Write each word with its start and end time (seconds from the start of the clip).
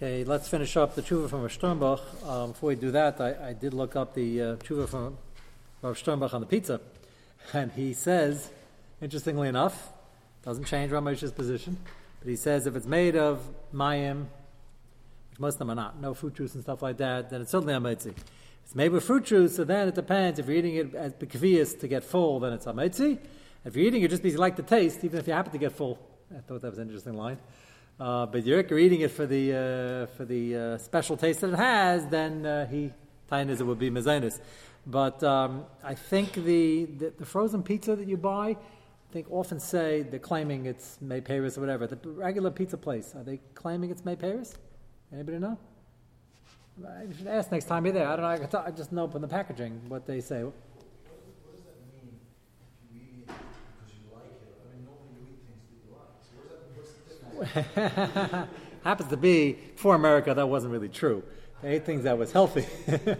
Okay, 0.00 0.22
let's 0.22 0.46
finish 0.46 0.76
up 0.76 0.94
the 0.94 1.02
tshuva 1.02 1.28
from 1.28 1.42
Rav 1.42 1.50
Sternbuch. 1.50 2.00
Um, 2.24 2.52
before 2.52 2.68
we 2.68 2.76
do 2.76 2.92
that, 2.92 3.20
I, 3.20 3.48
I 3.48 3.52
did 3.52 3.74
look 3.74 3.96
up 3.96 4.14
the 4.14 4.40
uh, 4.40 4.44
tshuva 4.58 4.88
from 4.88 5.18
Rav 5.82 5.96
Sternbuch 5.96 6.32
on 6.32 6.40
the 6.40 6.46
pizza, 6.46 6.80
and 7.52 7.72
he 7.72 7.92
says, 7.94 8.48
interestingly 9.02 9.48
enough, 9.48 9.88
doesn't 10.44 10.66
change 10.66 10.92
Ramesh's 10.92 11.32
position, 11.32 11.78
but 12.20 12.28
he 12.28 12.36
says 12.36 12.68
if 12.68 12.76
it's 12.76 12.86
made 12.86 13.16
of 13.16 13.42
mayim, 13.74 14.26
which 15.30 15.40
most 15.40 15.54
of 15.54 15.58
them 15.58 15.70
are 15.70 15.74
not, 15.74 16.00
no 16.00 16.14
fruit 16.14 16.36
juice 16.36 16.54
and 16.54 16.62
stuff 16.62 16.80
like 16.80 16.98
that, 16.98 17.30
then 17.30 17.40
it's 17.40 17.50
certainly 17.50 17.74
a 17.74 17.80
mitzi. 17.80 18.14
It's 18.64 18.76
made 18.76 18.92
with 18.92 19.02
fruit 19.02 19.24
juice, 19.24 19.56
so 19.56 19.64
then 19.64 19.88
it 19.88 19.96
depends. 19.96 20.38
If 20.38 20.46
you're 20.46 20.58
eating 20.58 20.76
it 20.76 20.94
as 20.94 21.12
bekvias 21.14 21.80
to 21.80 21.88
get 21.88 22.04
full, 22.04 22.38
then 22.38 22.52
it's 22.52 22.68
a. 22.68 23.18
If 23.64 23.74
you're 23.74 23.86
eating 23.86 24.02
it 24.02 24.10
just 24.10 24.22
because 24.22 24.34
you 24.34 24.38
like 24.38 24.54
the 24.54 24.62
taste, 24.62 25.02
even 25.02 25.18
if 25.18 25.26
you 25.26 25.32
happen 25.32 25.50
to 25.50 25.58
get 25.58 25.72
full, 25.72 25.98
I 26.32 26.38
thought 26.42 26.62
that 26.62 26.70
was 26.70 26.78
an 26.78 26.86
interesting 26.86 27.14
line. 27.14 27.38
Uh, 27.98 28.26
but 28.26 28.46
you're 28.46 28.78
eating 28.78 29.00
it 29.00 29.10
for 29.10 29.26
the 29.26 29.52
uh, 29.52 30.16
for 30.16 30.24
the 30.24 30.54
uh, 30.54 30.78
special 30.78 31.16
taste 31.16 31.40
that 31.40 31.50
it 31.50 31.56
has, 31.56 32.06
then 32.06 32.46
uh, 32.46 32.66
he 32.66 32.92
tainas 33.30 33.60
it 33.60 33.64
would 33.64 33.78
be 33.78 33.90
mezainis. 33.90 34.40
But 34.86 35.22
um, 35.22 35.64
I 35.82 35.94
think 35.94 36.32
the, 36.32 36.86
the, 36.86 37.12
the 37.18 37.26
frozen 37.26 37.62
pizza 37.62 37.96
that 37.96 38.06
you 38.08 38.16
buy, 38.16 38.50
I 38.50 38.56
think 39.12 39.26
often 39.30 39.58
say 39.60 40.02
they're 40.02 40.18
claiming 40.20 40.66
it's 40.66 40.98
May 41.00 41.20
Paris 41.20 41.58
or 41.58 41.60
whatever. 41.60 41.86
The 41.86 41.98
regular 42.08 42.50
pizza 42.50 42.76
place 42.76 43.14
are 43.14 43.24
they 43.24 43.40
claiming 43.54 43.90
it's 43.90 44.04
May 44.04 44.16
Paris? 44.16 44.54
Anybody 45.12 45.38
know? 45.40 45.58
I 46.86 47.06
should 47.16 47.26
ask 47.26 47.50
next 47.50 47.64
time 47.64 47.84
you're 47.84 47.94
there. 47.94 48.08
I 48.08 48.16
don't 48.16 48.52
know. 48.52 48.60
I 48.64 48.70
just 48.70 48.92
know 48.92 49.08
from 49.08 49.22
the 49.22 49.28
packaging 49.28 49.80
what 49.88 50.06
they 50.06 50.20
say. 50.20 50.44
happens 58.84 59.10
to 59.10 59.16
be 59.16 59.58
for 59.76 59.94
America 59.94 60.34
that 60.34 60.46
wasn't 60.46 60.72
really 60.72 60.88
true. 60.88 61.22
Ate 61.62 61.84
things 61.84 62.04
that 62.04 62.16
was 62.16 62.32
healthy. 62.32 62.66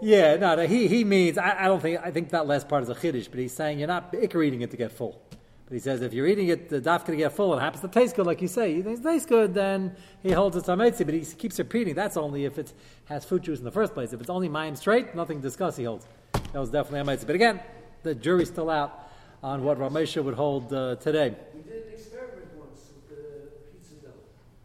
yeah, 0.00 0.36
no, 0.36 0.66
he 0.66 0.86
he 0.86 1.04
means 1.04 1.38
I, 1.38 1.64
I, 1.64 1.66
don't 1.66 1.80
think 1.80 2.00
I 2.02 2.10
think 2.10 2.30
that 2.30 2.46
last 2.46 2.68
part 2.68 2.82
is 2.82 2.88
a 2.88 2.94
chiddush, 2.94 3.30
but 3.30 3.38
he's 3.38 3.52
saying 3.52 3.78
you're 3.78 3.88
not 3.88 4.12
ikar 4.12 4.44
eating 4.46 4.60
it 4.60 4.70
to 4.70 4.76
get 4.76 4.92
full. 4.92 5.20
But 5.64 5.74
he 5.74 5.80
says 5.80 6.02
if 6.02 6.12
you're 6.12 6.26
eating 6.26 6.48
it, 6.48 6.68
the 6.68 6.80
daf 6.80 7.04
to 7.04 7.16
get 7.16 7.32
full, 7.32 7.56
it 7.56 7.60
happens 7.60 7.80
to 7.82 7.88
taste 7.88 8.16
good, 8.16 8.26
like 8.26 8.42
you 8.42 8.48
say. 8.48 8.82
Thinks 8.82 9.00
it 9.00 9.04
tastes 9.04 9.26
good, 9.26 9.54
then 9.54 9.94
he 10.22 10.32
holds 10.32 10.56
it's 10.56 10.68
ametzi, 10.68 11.04
but 11.04 11.14
he 11.14 11.20
keeps 11.24 11.58
repeating 11.58 11.94
that's 11.94 12.16
only 12.16 12.44
if 12.44 12.58
it 12.58 12.72
has 13.06 13.24
fruit 13.24 13.42
juice 13.42 13.60
in 13.60 13.64
the 13.64 13.70
first 13.70 13.94
place. 13.94 14.12
If 14.12 14.20
it's 14.20 14.30
only 14.30 14.48
mayim 14.48 14.76
straight, 14.76 15.14
nothing 15.14 15.38
to 15.38 15.42
discuss. 15.42 15.76
He 15.76 15.84
holds 15.84 16.06
that 16.32 16.58
was 16.58 16.70
definitely 16.70 17.14
ametzi. 17.14 17.26
But 17.26 17.36
again, 17.36 17.60
the 18.02 18.14
jury's 18.14 18.48
still 18.48 18.68
out 18.68 19.10
on 19.42 19.64
what 19.64 19.78
Ramesha 19.78 20.22
would 20.22 20.34
hold 20.34 20.72
uh, 20.72 20.96
today. 20.96 21.34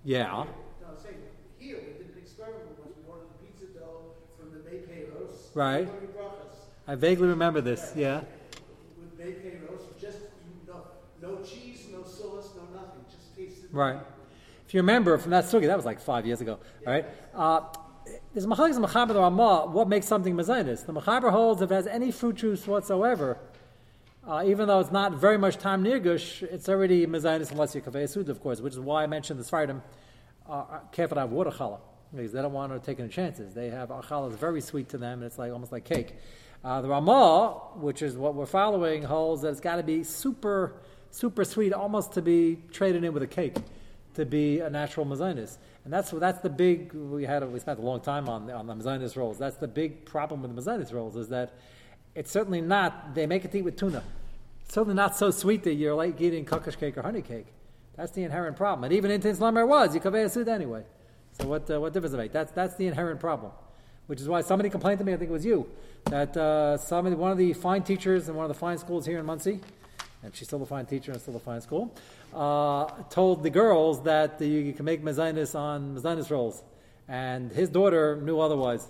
Yeah. 0.05 0.27
No, 0.27 0.47
I'm 0.87 0.97
saying 1.01 1.15
here 1.57 1.77
we 1.77 1.93
did 1.93 2.13
an 2.13 2.21
experiment 2.21 2.77
once. 2.77 2.93
We 2.95 3.11
ordered 3.11 3.25
the 3.27 3.47
pizza 3.47 3.65
dough 3.73 4.13
from 4.39 4.51
the 4.51 4.59
May 4.69 4.77
Payros. 4.77 5.55
Right. 5.55 5.89
I 6.87 6.93
vaguely 6.93 7.27
remember 7.27 7.59
this. 7.59 7.91
Yeah. 7.95 8.21
With 8.99 9.17
May 9.17 9.31
Payros, 9.31 9.81
just 9.99 10.19
no, 10.67 10.85
no 11.23 11.37
cheese, 11.43 11.87
no 11.91 12.03
sauce, 12.03 12.51
no 12.55 12.79
nothing. 12.79 13.03
Just 13.09 13.35
tasted. 13.35 13.73
Right. 13.73 13.97
If 14.67 14.75
you 14.75 14.79
remember 14.81 15.17
from 15.17 15.31
that 15.31 15.45
sugi, 15.45 15.65
that 15.65 15.75
was 15.75 15.85
like 15.85 15.99
five 15.99 16.27
years 16.27 16.39
ago. 16.39 16.59
Yeah. 16.83 16.89
Right. 16.89 17.05
Uh, 17.33 17.61
there's 18.31 18.45
Machalis 18.45 18.77
Machaber 18.77 19.15
Ramah. 19.15 19.71
What 19.71 19.89
makes 19.89 20.05
something 20.05 20.35
mezainis? 20.35 20.85
The 20.85 20.93
Machaber 20.93 21.31
holds 21.31 21.63
if 21.63 21.71
it 21.71 21.73
has 21.73 21.87
any 21.87 22.11
fruit 22.11 22.35
juice 22.35 22.67
whatsoever. 22.67 23.39
Uh, 24.27 24.43
even 24.43 24.67
though 24.67 24.79
it's 24.79 24.91
not 24.91 25.13
very 25.13 25.37
much 25.37 25.57
time 25.57 25.83
nirgush, 25.83 26.41
it's 26.41 26.67
already 26.67 27.05
mezainis 27.05 27.51
unless 27.51 27.75
you're 27.75 27.83
kaveh 27.83 28.27
of 28.27 28.41
course, 28.41 28.59
which 28.59 28.73
is 28.73 28.79
why 28.79 29.03
I 29.03 29.07
mentioned 29.07 29.39
the 29.39 29.43
Sfardim 29.43 29.83
uh, 30.49 30.79
have 30.97 31.31
water 31.31 31.51
challah 31.51 31.79
because 32.11 32.31
they 32.31 32.41
don't 32.41 32.53
want 32.53 32.73
to 32.73 32.79
take 32.79 32.99
any 32.99 33.09
chances. 33.09 33.53
They 33.53 33.69
have 33.69 33.89
challah 33.89 34.31
is 34.31 34.37
very 34.37 34.61
sweet 34.61 34.89
to 34.89 34.97
them, 34.97 35.19
and 35.19 35.23
it's 35.25 35.37
like 35.37 35.51
almost 35.51 35.71
like 35.71 35.85
cake. 35.85 36.15
Uh, 36.63 36.81
the 36.81 36.87
Ramah, 36.87 37.49
which 37.75 38.01
is 38.01 38.17
what 38.17 38.33
we're 38.33 38.47
following, 38.47 39.03
holds 39.03 39.43
that 39.43 39.49
it's 39.49 39.59
got 39.59 39.75
to 39.75 39.83
be 39.83 40.03
super, 40.03 40.73
super 41.11 41.45
sweet, 41.45 41.71
almost 41.71 42.13
to 42.13 42.23
be 42.23 42.57
traded 42.71 43.03
in 43.03 43.13
with 43.13 43.21
a 43.21 43.27
cake, 43.27 43.57
to 44.15 44.25
be 44.25 44.59
a 44.59 44.71
natural 44.71 45.05
mezainis. 45.05 45.57
And 45.83 45.93
that's 45.93 46.09
that's 46.09 46.39
the 46.39 46.49
big 46.49 46.93
we 46.93 47.25
had. 47.25 47.47
We 47.47 47.59
spent 47.59 47.77
a 47.77 47.83
long 47.83 48.01
time 48.01 48.27
on 48.27 48.49
on 48.49 48.65
the 48.65 48.73
mezainis 48.73 49.15
rolls. 49.15 49.37
That's 49.37 49.57
the 49.57 49.67
big 49.67 50.03
problem 50.03 50.41
with 50.41 50.55
the 50.55 50.59
mezainis 50.59 50.91
rolls 50.91 51.15
is 51.15 51.29
that 51.29 51.53
it's 52.15 52.31
certainly 52.31 52.61
not. 52.61 53.13
They 53.13 53.27
make 53.27 53.45
it 53.45 53.51
to 53.51 53.59
eat 53.59 53.63
with 53.63 53.77
tuna. 53.77 54.03
It's 54.63 54.73
certainly 54.73 54.95
not 54.95 55.15
so 55.15 55.29
sweet 55.31 55.63
that 55.63 55.73
you're 55.73 55.93
like 55.93 56.19
eating 56.19 56.45
kokosh 56.45 56.79
cake 56.79 56.97
or 56.97 57.03
honey 57.03 57.21
cake. 57.21 57.45
That's 57.95 58.11
the 58.11 58.23
inherent 58.23 58.57
problem. 58.57 58.85
And 58.85 58.93
even 58.93 59.11
in 59.11 59.21
Tinslamer 59.21 59.67
was, 59.67 59.93
you 59.93 60.01
kaveh 60.01 60.29
sud 60.29 60.47
anyway. 60.47 60.83
So 61.39 61.47
what, 61.47 61.69
uh, 61.69 61.79
what 61.79 61.93
difference 61.93 62.11
does 62.11 62.19
it 62.19 62.23
make? 62.23 62.31
That's, 62.31 62.51
that's 62.51 62.75
the 62.75 62.87
inherent 62.87 63.19
problem. 63.19 63.51
Which 64.07 64.21
is 64.21 64.29
why 64.29 64.41
somebody 64.41 64.69
complained 64.69 64.99
to 64.99 65.05
me, 65.05 65.13
I 65.13 65.17
think 65.17 65.29
it 65.29 65.33
was 65.33 65.45
you, 65.45 65.69
that 66.05 66.35
uh, 66.37 66.77
somebody, 66.77 67.15
one 67.15 67.31
of 67.31 67.37
the 67.37 67.53
fine 67.53 67.83
teachers 67.83 68.29
in 68.29 68.35
one 68.35 68.45
of 68.45 68.49
the 68.49 68.59
fine 68.59 68.77
schools 68.77 69.05
here 69.05 69.19
in 69.19 69.25
Monsey, 69.25 69.59
and 70.23 70.35
she's 70.35 70.47
still 70.47 70.61
a 70.61 70.65
fine 70.65 70.85
teacher 70.85 71.11
and 71.11 71.19
still 71.19 71.35
a 71.35 71.39
fine 71.39 71.61
school, 71.61 71.93
uh, 72.33 72.85
told 73.09 73.43
the 73.43 73.49
girls 73.49 74.03
that 74.03 74.39
you, 74.39 74.47
you 74.47 74.73
can 74.73 74.85
make 74.85 75.03
mezainis 75.03 75.55
on 75.55 75.95
mezainis 75.95 76.29
rolls. 76.29 76.61
And 77.07 77.51
his 77.51 77.69
daughter 77.69 78.19
knew 78.21 78.39
otherwise, 78.39 78.87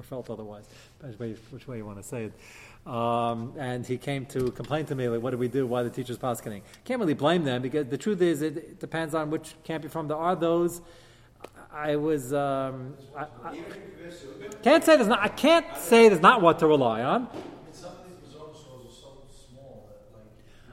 or 0.00 0.02
felt 0.02 0.30
otherwise, 0.30 0.64
which 1.00 1.18
way, 1.18 1.36
which 1.50 1.68
way 1.68 1.76
you 1.76 1.86
want 1.86 1.98
to 1.98 2.02
say 2.02 2.24
it. 2.24 2.90
Um, 2.90 3.52
and 3.58 3.86
he 3.86 3.98
came 3.98 4.24
to 4.26 4.50
complain 4.52 4.86
to 4.86 4.94
me, 4.94 5.08
like, 5.08 5.22
what 5.22 5.30
do 5.30 5.38
we 5.38 5.48
do? 5.48 5.66
Why 5.66 5.82
the 5.82 5.90
teacher's 5.90 6.18
paskening? 6.18 6.62
Can't 6.84 6.98
really 6.98 7.14
blame 7.14 7.44
them 7.44 7.60
because 7.62 7.86
the 7.86 7.98
truth 7.98 8.22
is, 8.22 8.40
it, 8.40 8.80
depends 8.80 9.14
on 9.14 9.30
which 9.30 9.54
camp 9.64 9.84
you're 9.84 9.90
from. 9.90 10.08
There 10.08 10.16
are 10.16 10.34
those. 10.34 10.80
I 11.72 11.96
was. 11.96 12.32
Um, 12.32 12.94
I, 13.16 13.26
I 13.44 13.58
can't 14.62 14.84
say 14.84 14.96
there's 14.96 15.08
not. 15.08 15.20
I 15.20 15.28
can't 15.28 15.66
say 15.76 16.08
there's 16.08 16.20
not 16.20 16.42
what 16.42 16.58
to 16.60 16.66
rely 16.66 17.02
on. 17.02 17.28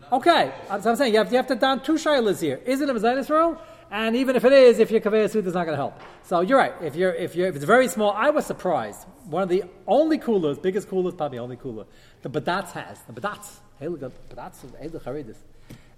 Okay, 0.09 0.53
so 0.81 0.89
I'm 0.89 0.95
saying 0.95 1.11
you 1.11 1.19
have, 1.19 1.29
you 1.31 1.35
have 1.35 1.47
to 1.47 1.55
down 1.55 1.83
two 1.83 1.95
shilas 1.95 2.39
here. 2.39 2.61
Is 2.65 2.79
it 2.79 2.89
a 2.89 2.93
mezainis 2.93 3.29
roll? 3.29 3.57
And 3.89 4.15
even 4.15 4.35
if 4.35 4.43
it 4.43 4.53
is, 4.53 4.79
if 4.79 4.91
your 4.91 4.99
kaveh 4.99 5.29
suit 5.29 5.47
is 5.47 5.53
not 5.53 5.65
going 5.65 5.73
to 5.73 5.77
help. 5.77 5.99
So 6.23 6.41
you're 6.41 6.57
right. 6.57 6.73
If 6.81 6.95
you're 6.95 7.13
if 7.13 7.35
you're 7.35 7.47
if 7.47 7.55
it's 7.55 7.65
very 7.65 7.87
small, 7.87 8.11
I 8.11 8.29
was 8.29 8.45
surprised. 8.45 9.07
One 9.25 9.43
of 9.43 9.49
the 9.49 9.63
only 9.87 10.17
coolers, 10.17 10.57
biggest 10.59 10.89
coolers, 10.89 11.13
probably 11.13 11.39
only 11.39 11.55
cooler, 11.55 11.85
the 12.21 12.29
Badatz 12.29 12.71
has 12.71 13.01
the 13.03 13.13
Badatz. 13.13 13.59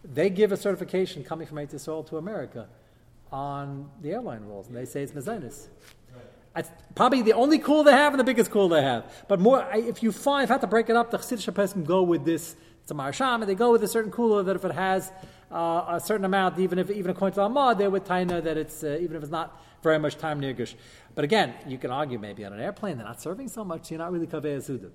They 0.04 0.30
give 0.30 0.52
a 0.52 0.58
certification 0.58 1.24
coming 1.24 1.48
from 1.48 1.58
Eretz 1.58 1.74
Yisrael 1.74 2.08
to 2.10 2.18
America 2.18 2.68
on 3.32 3.90
the 4.02 4.12
airline 4.12 4.42
rules, 4.42 4.68
and 4.68 4.76
they 4.76 4.86
say 4.86 5.02
it's 5.02 5.12
mezainis. 5.14 5.68
It's 6.56 6.70
probably 6.96 7.22
the 7.22 7.34
only 7.34 7.60
cool 7.60 7.84
they 7.84 7.92
have 7.92 8.14
and 8.14 8.20
the 8.20 8.24
biggest 8.24 8.50
cool 8.52 8.70
they 8.70 8.82
have. 8.82 9.26
But 9.28 9.40
more, 9.40 9.66
if 9.74 10.02
you 10.02 10.12
find, 10.12 10.44
if 10.44 10.50
I 10.50 10.56
have 10.56 10.62
to 10.62 10.68
break 10.68 10.90
it 10.90 10.96
up, 10.96 11.12
the 11.12 11.18
Chassidish 11.18 11.54
person 11.54 11.84
go 11.84 12.02
with 12.02 12.26
this. 12.26 12.56
Marsham, 12.94 13.42
and 13.42 13.50
they 13.50 13.56
go 13.56 13.72
with 13.72 13.84
a 13.84 13.88
certain 13.88 14.12
cooler 14.12 14.44
that 14.44 14.56
if 14.56 14.66
it 14.66 14.74
has 14.74 15.12
uh, 15.52 15.86
a 15.88 16.00
certain 16.00 16.26
amount, 16.26 16.60
even 16.60 16.80
if 16.80 16.90
even 16.92 17.12
according 17.12 17.36
to 17.36 17.42
Ahmad, 17.42 17.78
they 17.78 17.88
would 17.88 18.06
taina 18.06 18.44
that 18.44 18.58
it's 18.58 18.84
uh, 18.84 18.98
even 19.02 19.16
if 19.16 19.24
it's 19.24 19.32
not 19.32 19.62
very 19.82 20.00
much 20.00 20.18
time 20.18 20.42
nirgush. 20.42 20.76
But 21.16 21.24
again, 21.24 21.54
you 21.68 21.78
can 21.78 21.92
argue 21.92 22.20
maybe 22.20 22.46
on 22.46 22.54
an 22.54 22.60
airplane 22.60 22.98
they're 22.98 23.06
not 23.06 23.22
serving 23.22 23.48
so 23.48 23.64
much, 23.64 23.92
you're 23.92 24.00
not 24.00 24.12
really 24.12 24.28
kaveh 24.28 24.62
suda. 24.64 24.92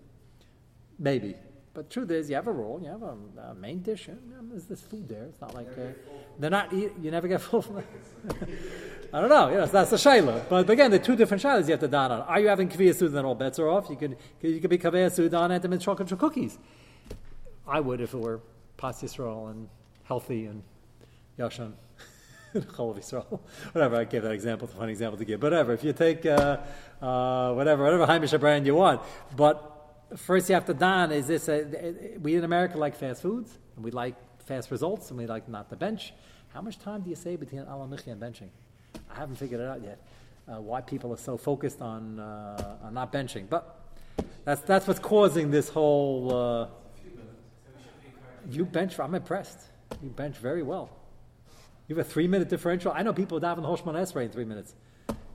Maybe. 0.98 1.34
But 1.74 1.90
truth 1.90 2.08
is, 2.12 2.30
you 2.30 2.36
have 2.36 2.46
a 2.46 2.52
roll, 2.52 2.80
you 2.80 2.88
have 2.88 3.02
a, 3.02 3.16
a 3.50 3.54
main 3.56 3.82
dish. 3.82 4.06
You 4.06 4.14
know, 4.14 4.48
there's 4.48 4.66
this 4.66 4.80
food 4.80 5.08
there. 5.08 5.24
It's 5.24 5.40
not 5.40 5.54
like 5.54 5.66
uh, 5.76 5.90
they're 6.38 6.48
not. 6.48 6.72
Eat, 6.72 6.92
you 7.02 7.10
never 7.10 7.26
get 7.26 7.40
full. 7.40 7.62
From 7.62 7.78
I 9.12 9.20
don't 9.20 9.28
know. 9.28 9.48
Yes, 9.48 9.72
that's 9.72 9.90
the 9.90 9.96
shayla. 9.96 10.48
But 10.48 10.70
again, 10.70 10.92
the 10.92 11.00
two 11.00 11.16
different 11.16 11.42
shaylas 11.42 11.64
you 11.64 11.72
have 11.72 11.80
to 11.80 11.88
don 11.88 12.12
on. 12.12 12.20
Are 12.22 12.38
you 12.38 12.46
having 12.46 12.68
kaveh 12.68 12.94
suda 12.94 13.18
and 13.18 13.26
all 13.26 13.34
bets 13.34 13.58
are 13.58 13.68
off? 13.68 13.90
You 13.90 13.96
could 13.96 14.16
you 14.40 14.60
could 14.60 14.70
be 14.70 14.78
kaveh 14.78 15.10
suda 15.10 15.36
on 15.36 15.50
them 15.50 15.72
in 15.72 15.80
chocolate 15.80 16.16
cookies. 16.16 16.58
I 17.66 17.80
would 17.80 18.00
if 18.00 18.14
it 18.14 18.18
were 18.18 18.40
pas 18.76 19.02
Yisrael 19.02 19.50
and 19.50 19.68
healthy 20.04 20.46
and 20.46 20.62
Yashan. 21.38 21.72
whatever, 23.72 23.96
I 23.96 24.04
gave 24.04 24.22
that 24.22 24.32
example, 24.32 24.66
it's 24.66 24.74
a 24.74 24.78
funny 24.78 24.92
example 24.92 25.18
to 25.18 25.24
give. 25.24 25.42
Whatever, 25.42 25.72
if 25.72 25.82
you 25.82 25.92
take 25.92 26.24
uh, 26.26 26.58
uh, 27.02 27.52
whatever, 27.52 27.82
whatever 27.82 28.06
Heimish 28.06 28.38
brand 28.38 28.66
you 28.66 28.74
want. 28.74 29.00
But 29.34 29.70
first 30.16 30.48
you 30.48 30.54
have 30.54 30.66
to 30.66 30.74
don 30.74 31.10
is 31.10 31.26
this, 31.26 31.48
a, 31.48 32.16
we 32.20 32.36
in 32.36 32.44
America 32.44 32.78
like 32.78 32.94
fast 32.94 33.22
foods, 33.22 33.58
and 33.76 33.84
we 33.84 33.90
like 33.90 34.14
fast 34.40 34.70
results, 34.70 35.10
and 35.10 35.18
we 35.18 35.26
like 35.26 35.48
not 35.48 35.68
to 35.70 35.76
bench. 35.76 36.12
How 36.52 36.60
much 36.60 36.78
time 36.78 37.00
do 37.00 37.10
you 37.10 37.16
say 37.16 37.34
between 37.36 37.62
alamichi 37.62 38.08
and 38.08 38.20
benching? 38.20 38.50
I 39.10 39.16
haven't 39.16 39.36
figured 39.36 39.60
it 39.60 39.66
out 39.66 39.82
yet. 39.82 39.98
Uh, 40.46 40.60
why 40.60 40.82
people 40.82 41.12
are 41.12 41.16
so 41.16 41.36
focused 41.36 41.80
on, 41.80 42.20
uh, 42.20 42.76
on 42.84 42.94
not 42.94 43.12
benching. 43.12 43.48
But 43.48 43.80
that's, 44.44 44.60
that's 44.60 44.86
what's 44.86 45.00
causing 45.00 45.50
this 45.50 45.70
whole. 45.70 46.70
You 48.50 48.64
bench, 48.64 48.98
I'm 48.98 49.14
impressed. 49.14 49.60
You 50.02 50.10
bench 50.10 50.36
very 50.36 50.62
well. 50.62 50.90
You 51.88 51.96
have 51.96 52.06
a 52.06 52.08
three 52.08 52.28
minute 52.28 52.48
differential. 52.48 52.92
I 52.92 53.02
know 53.02 53.12
people 53.12 53.40
daven 53.40 53.62
the 53.62 53.68
Hoshman 53.68 53.94
Esrei 53.94 54.24
in 54.24 54.30
three 54.30 54.44
minutes. 54.44 54.74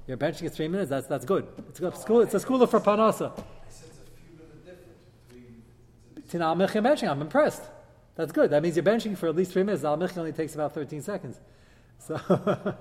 You're 0.08 0.18
benching 0.18 0.46
at 0.46 0.54
three 0.54 0.68
minutes. 0.68 0.90
That's 0.90 1.08
that's 1.08 1.26
good. 1.26 1.48
It's 1.70 1.80
a 1.80 1.92
school. 1.92 2.22
It's 2.22 2.34
a 2.34 2.40
school 2.40 2.66
for 2.66 2.80
panasa. 2.80 3.32
Tina 6.30 6.56
benching. 6.56 7.10
I'm 7.10 7.22
impressed. 7.22 7.64
That's 8.16 8.32
good. 8.32 8.52
That 8.52 8.62
means 8.62 8.76
you're 8.76 8.84
benching 8.84 9.18
for 9.18 9.28
at 9.28 9.36
least 9.36 9.52
three 9.52 9.64
minutes. 9.64 9.84
Al 9.84 10.02
only 10.18 10.32
takes 10.32 10.54
about 10.56 10.74
13 10.74 11.02
seconds. 11.02 11.40
So 12.02 12.16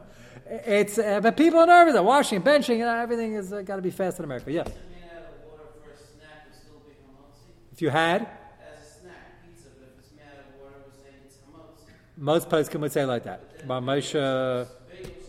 it's 0.47 0.97
uh, 0.97 1.19
but 1.21 1.37
people 1.37 1.59
are 1.59 1.67
nervous. 1.67 1.95
They're 1.95 2.05
washing, 2.05 2.41
benching, 2.41 2.75
and 2.75 2.85
everything 3.03 3.35
has 3.35 3.53
uh, 3.53 3.63
got 3.63 3.75
to 3.75 3.83
be 3.83 3.91
fast 3.91 4.21
in 4.21 4.25
America. 4.25 4.53
Yeah. 4.53 4.63
Made 4.63 4.71
out 4.71 5.27
of 5.27 5.51
water 5.51 5.65
for 5.83 5.91
a 5.91 5.97
snack 5.97 6.47
would 6.47 6.55
still 6.55 6.79
be 6.87 6.93
hamotzi. 6.93 7.73
If 7.73 7.83
you 7.83 7.91
had, 7.91 8.23
As 8.23 8.87
a 8.87 9.01
snack, 9.01 9.43
pizza, 9.45 9.71
but 9.77 9.89
if 9.91 9.99
it's 9.99 10.13
made 10.15 10.23
out 10.23 10.47
of 10.47 10.63
water, 10.63 10.79
we're 10.87 11.03
saying 11.03 11.19
it's 11.27 11.39
hamotzi. 11.43 11.99
Most 12.19 12.49
poskim 12.49 12.81
would 12.81 12.93
say 12.93 13.05
like 13.05 13.25
that. 13.25 13.67
But 13.67 13.81
Moshe, 13.81 14.69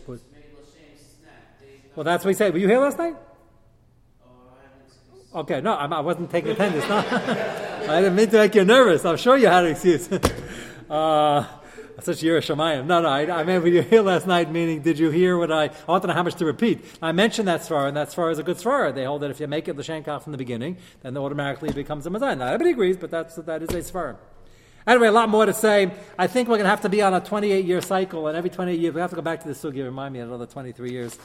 Would- 0.06 0.20
well, 1.96 2.04
that's 2.04 2.24
what 2.24 2.28
we 2.28 2.34
said. 2.34 2.52
Were 2.52 2.58
you 2.58 2.68
here 2.68 2.80
last 2.80 2.98
night? 2.98 3.16
Okay, 5.32 5.60
no, 5.60 5.76
I'm, 5.76 5.92
I 5.92 6.00
wasn't 6.00 6.30
taking 6.30 6.50
attendance. 6.50 6.88
No. 6.88 6.96
I 7.88 8.00
didn't 8.00 8.16
mean 8.16 8.28
to 8.30 8.38
make 8.38 8.54
you 8.54 8.64
nervous. 8.64 9.04
I'm 9.04 9.16
sure 9.16 9.36
you 9.36 9.46
had 9.46 9.64
an 9.64 9.72
excuse. 9.72 10.10
uh, 10.90 11.46
such 12.00 12.18
Yerushalayim. 12.18 12.82
Shemayim. 12.82 12.86
No, 12.86 13.00
no, 13.00 13.08
I, 13.08 13.40
I 13.40 13.44
meant 13.44 13.62
were 13.62 13.68
you 13.68 13.82
here 13.82 14.02
last 14.02 14.26
night, 14.26 14.50
meaning 14.50 14.82
did 14.82 14.98
you 14.98 15.10
hear 15.10 15.36
what 15.38 15.52
I, 15.52 15.64
I 15.64 15.70
want 15.86 16.02
to 16.02 16.08
know 16.08 16.14
how 16.14 16.24
much 16.24 16.34
to 16.36 16.44
repeat. 16.44 16.84
I 17.00 17.12
mentioned 17.12 17.46
that 17.46 17.60
svara, 17.60 17.88
and 17.88 17.96
that 17.96 18.08
svara 18.08 18.32
is 18.32 18.38
a 18.38 18.42
good 18.42 18.56
svara. 18.56 18.92
They 18.92 19.04
hold 19.04 19.22
that 19.22 19.30
if 19.30 19.38
you 19.38 19.46
make 19.46 19.68
it 19.68 19.76
the 19.76 19.82
shankach 19.82 20.22
from 20.22 20.32
the 20.32 20.38
beginning, 20.38 20.78
then 21.02 21.16
automatically 21.16 21.68
it 21.68 21.74
becomes 21.76 22.06
a 22.06 22.10
mazan. 22.10 22.38
Not 22.38 22.48
everybody 22.48 22.70
agrees, 22.70 22.96
but 22.96 23.10
that's, 23.10 23.36
that 23.36 23.62
is 23.62 23.70
a 23.70 23.92
svara. 23.92 24.16
Anyway, 24.86 25.08
a 25.08 25.12
lot 25.12 25.28
more 25.28 25.46
to 25.46 25.52
say. 25.52 25.92
I 26.18 26.26
think 26.26 26.48
we're 26.48 26.56
going 26.56 26.64
to 26.64 26.70
have 26.70 26.80
to 26.82 26.88
be 26.88 27.02
on 27.02 27.12
a 27.12 27.20
28 27.20 27.64
year 27.64 27.80
cycle, 27.80 28.26
and 28.28 28.36
every 28.36 28.50
28 28.50 28.78
years 28.78 28.94
we 28.94 29.00
have 29.00 29.10
to 29.10 29.16
go 29.16 29.22
back 29.22 29.42
to 29.42 29.48
the 29.48 29.54
sugi. 29.54 29.84
Remind 29.84 30.14
me 30.14 30.20
another 30.20 30.46
23 30.46 30.90
years. 30.90 31.18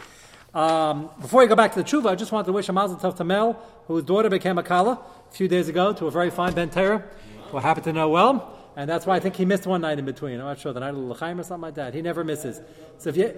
Um, 0.54 1.10
before 1.22 1.42
we 1.42 1.48
go 1.48 1.56
back 1.56 1.74
to 1.74 1.84
the 1.84 1.86
tshuva, 1.86 2.08
I 2.12 2.16
just 2.16 2.32
wanted 2.32 2.48
to 2.48 2.54
wish 2.54 2.70
a 2.70 2.74
mazel 2.74 2.98
tov 2.98 3.18
to 3.18 3.24
Mel, 3.24 3.62
whose 3.88 4.04
daughter 4.04 4.30
became 4.30 4.58
a 4.58 4.64
kala 4.64 4.94
a 5.30 5.34
few 5.34 5.48
days 5.48 5.68
ago, 5.68 5.94
to 5.94 6.08
a 6.08 6.12
very 6.12 6.30
fine 6.30 6.54
ben 6.54 6.70
Torah, 6.70 7.04
who 7.50 7.58
I 7.58 7.62
happen 7.62 7.84
to 7.84 7.94
know 7.94 8.10
well. 8.10 8.58
And 8.78 8.90
that's 8.90 9.06
why 9.06 9.16
I 9.16 9.20
think 9.20 9.36
he 9.36 9.46
missed 9.46 9.66
one 9.66 9.82
night 9.82 10.00
in 10.00 10.06
between. 10.06 10.40
I'm 10.40 10.46
not 10.46 10.60
sure, 10.60 10.74
the 10.74 10.82
night 10.82 10.90
of 10.90 10.96
the 10.96 11.02
L'chaim 11.02 11.40
or 11.40 11.44
something 11.44 11.62
like 11.62 11.76
that. 11.76 11.94
He 11.94 12.02
never 12.02 12.24
misses. 12.24 12.62
So 12.98 13.10
if 13.10 13.18
you. 13.18 13.34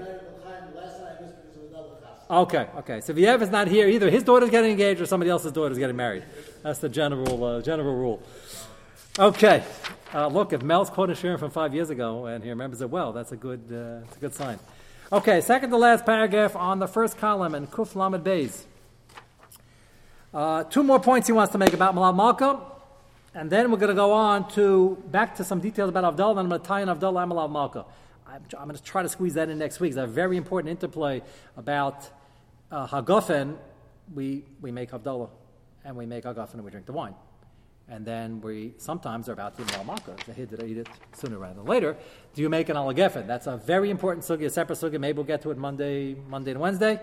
Okay, 2.29 2.67
okay. 2.79 3.01
So 3.01 3.13
Viev 3.13 3.41
is 3.41 3.49
not 3.49 3.67
here. 3.67 3.87
Either 3.87 4.09
his 4.09 4.23
daughter's 4.23 4.49
getting 4.49 4.71
engaged 4.71 4.99
or 4.99 5.05
somebody 5.05 5.31
else's 5.31 5.53
daughter's 5.53 5.77
getting 5.77 5.95
married. 5.95 6.23
That's 6.61 6.79
the 6.79 6.89
general 6.89 7.43
uh, 7.43 7.61
general 7.61 7.95
rule. 7.95 8.21
Okay. 9.19 9.63
Uh, 10.13 10.27
look, 10.27 10.53
if 10.53 10.61
Mel's 10.61 10.91
quoting 10.91 11.15
Sharon 11.15 11.39
from 11.39 11.49
five 11.49 11.73
years 11.73 11.89
ago 11.89 12.27
and 12.27 12.43
he 12.43 12.51
remembers 12.51 12.81
it 12.81 12.89
well, 12.91 13.13
that's 13.13 13.31
a 13.31 13.35
good 13.35 13.61
uh, 13.71 14.05
that's 14.05 14.17
a 14.17 14.19
good 14.19 14.33
sign. 14.35 14.59
Okay, 15.11 15.41
second 15.41 15.71
to 15.71 15.77
last 15.77 16.05
paragraph 16.05 16.55
on 16.55 16.77
the 16.77 16.87
first 16.87 17.17
column 17.17 17.55
in 17.55 17.65
Kuf 17.65 17.95
Lamed 17.95 18.23
Beis. 18.23 18.65
Uh, 20.31 20.65
two 20.65 20.83
more 20.83 20.99
points 20.99 21.25
he 21.25 21.33
wants 21.33 21.51
to 21.53 21.57
make 21.57 21.73
about 21.73 21.95
Malal 21.95 22.15
Malka, 22.15 22.59
and 23.33 23.49
then 23.49 23.71
we're 23.71 23.79
going 23.79 23.89
to 23.89 23.95
go 23.95 24.13
on 24.13 24.47
to 24.51 25.03
back 25.07 25.35
to 25.37 25.43
some 25.43 25.61
details 25.61 25.89
about 25.89 26.15
Avdallah, 26.15 26.31
and 26.31 26.39
I'm 26.41 26.49
going 26.49 26.61
to 26.61 26.67
tie 26.67 26.81
in 26.81 26.87
Avdallah 26.87 27.23
and 27.23 27.31
Malal 27.31 27.51
Malka. 27.51 27.85
I'm, 28.27 28.43
I'm 28.55 28.67
going 28.67 28.77
to 28.77 28.83
try 28.83 29.01
to 29.01 29.09
squeeze 29.09 29.33
that 29.33 29.49
in 29.49 29.57
next 29.57 29.79
week. 29.79 29.89
It's 29.89 29.97
a 29.97 30.05
very 30.05 30.37
important 30.37 30.69
interplay 30.69 31.23
about 31.55 32.07
uh, 32.71 32.85
Hagafen. 32.85 33.57
We, 34.13 34.43
we 34.61 34.71
make 34.71 34.91
Avdallah, 34.91 35.29
and 35.83 35.95
we 35.95 36.05
make 36.05 36.25
Hagafen, 36.25 36.55
and 36.55 36.63
we 36.63 36.69
drink 36.69 36.85
the 36.85 36.93
wine. 36.93 37.15
And 37.89 38.05
then 38.05 38.41
we 38.41 38.73
sometimes 38.77 39.29
are 39.29 39.33
about 39.33 39.55
to 39.57 39.63
eat 39.63 39.85
Malka. 39.85 40.15
The 40.25 40.33
hid 40.33 40.49
that 40.49 40.63
eat 40.63 40.77
it 40.77 40.89
sooner 41.13 41.37
rather 41.37 41.55
than 41.55 41.65
later. 41.65 41.95
Do 42.33 42.41
you 42.41 42.49
make 42.49 42.67
an 42.67 42.75
Alagefen? 42.75 43.27
That's 43.27 43.47
a 43.47 43.55
very 43.57 43.89
important 43.89 44.25
sugya, 44.25 44.47
a 44.47 44.49
separate 44.49 44.77
sugya. 44.77 44.99
Maybe 44.99 45.15
we'll 45.15 45.25
get 45.25 45.41
to 45.43 45.51
it 45.51 45.57
Monday, 45.57 46.15
Monday 46.27 46.51
and 46.51 46.59
Wednesday. 46.59 46.99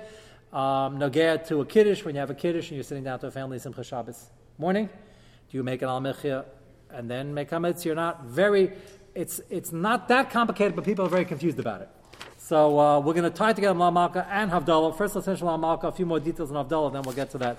Um, 0.53 0.99
Nogea 0.99 1.45
to 1.49 1.63
a 1.63 1.67
kiddush 1.67 2.05
when 2.05 2.15
you 2.15 2.21
have 2.21 2.31
a 2.31 2.35
kiddush 2.35 2.69
and 2.69 2.77
you're 2.77 2.85
sitting 2.85 3.03
down 3.03 3.19
to 3.21 3.27
a 3.27 3.31
family 3.31 3.59
Simcha 3.59 3.83
Shabbos 3.83 4.27
morning. 4.59 4.89
Do 5.51 5.57
you 5.57 5.65
make 5.65 5.83
an 5.83 5.89
al 5.89 6.01
mechia 6.01 6.45
and 6.91 7.11
then 7.11 7.35
make 7.35 7.51
hametz? 7.51 7.85
You're 7.85 7.95
not 7.95 8.27
very. 8.27 8.73
It's 9.15 9.41
it's 9.49 9.73
not 9.73 10.07
that 10.09 10.31
complicated, 10.31 10.77
but 10.77 10.85
people 10.85 11.07
are 11.07 11.09
very 11.09 11.25
confused 11.25 11.59
about 11.59 11.81
it. 11.81 11.89
So 12.37 12.79
uh, 12.79 13.01
we're 13.01 13.15
going 13.15 13.25
to 13.25 13.31
tie 13.31 13.55
together 13.55 13.75
Mal 13.75 13.91
Malka 13.91 14.27
and 14.31 14.51
Havdalah. 14.51 14.97
First, 14.97 15.15
let's 15.15 15.25
finish 15.25 15.41
Mal 15.41 15.57
Malka. 15.57 15.89
A 15.89 15.93
few 15.93 16.05
more 16.05 16.21
details 16.21 16.53
on 16.53 16.69
Havdalah, 16.69 16.93
then 16.93 17.03
we'll 17.03 17.15
get 17.15 17.31
to 17.31 17.39
that. 17.39 17.57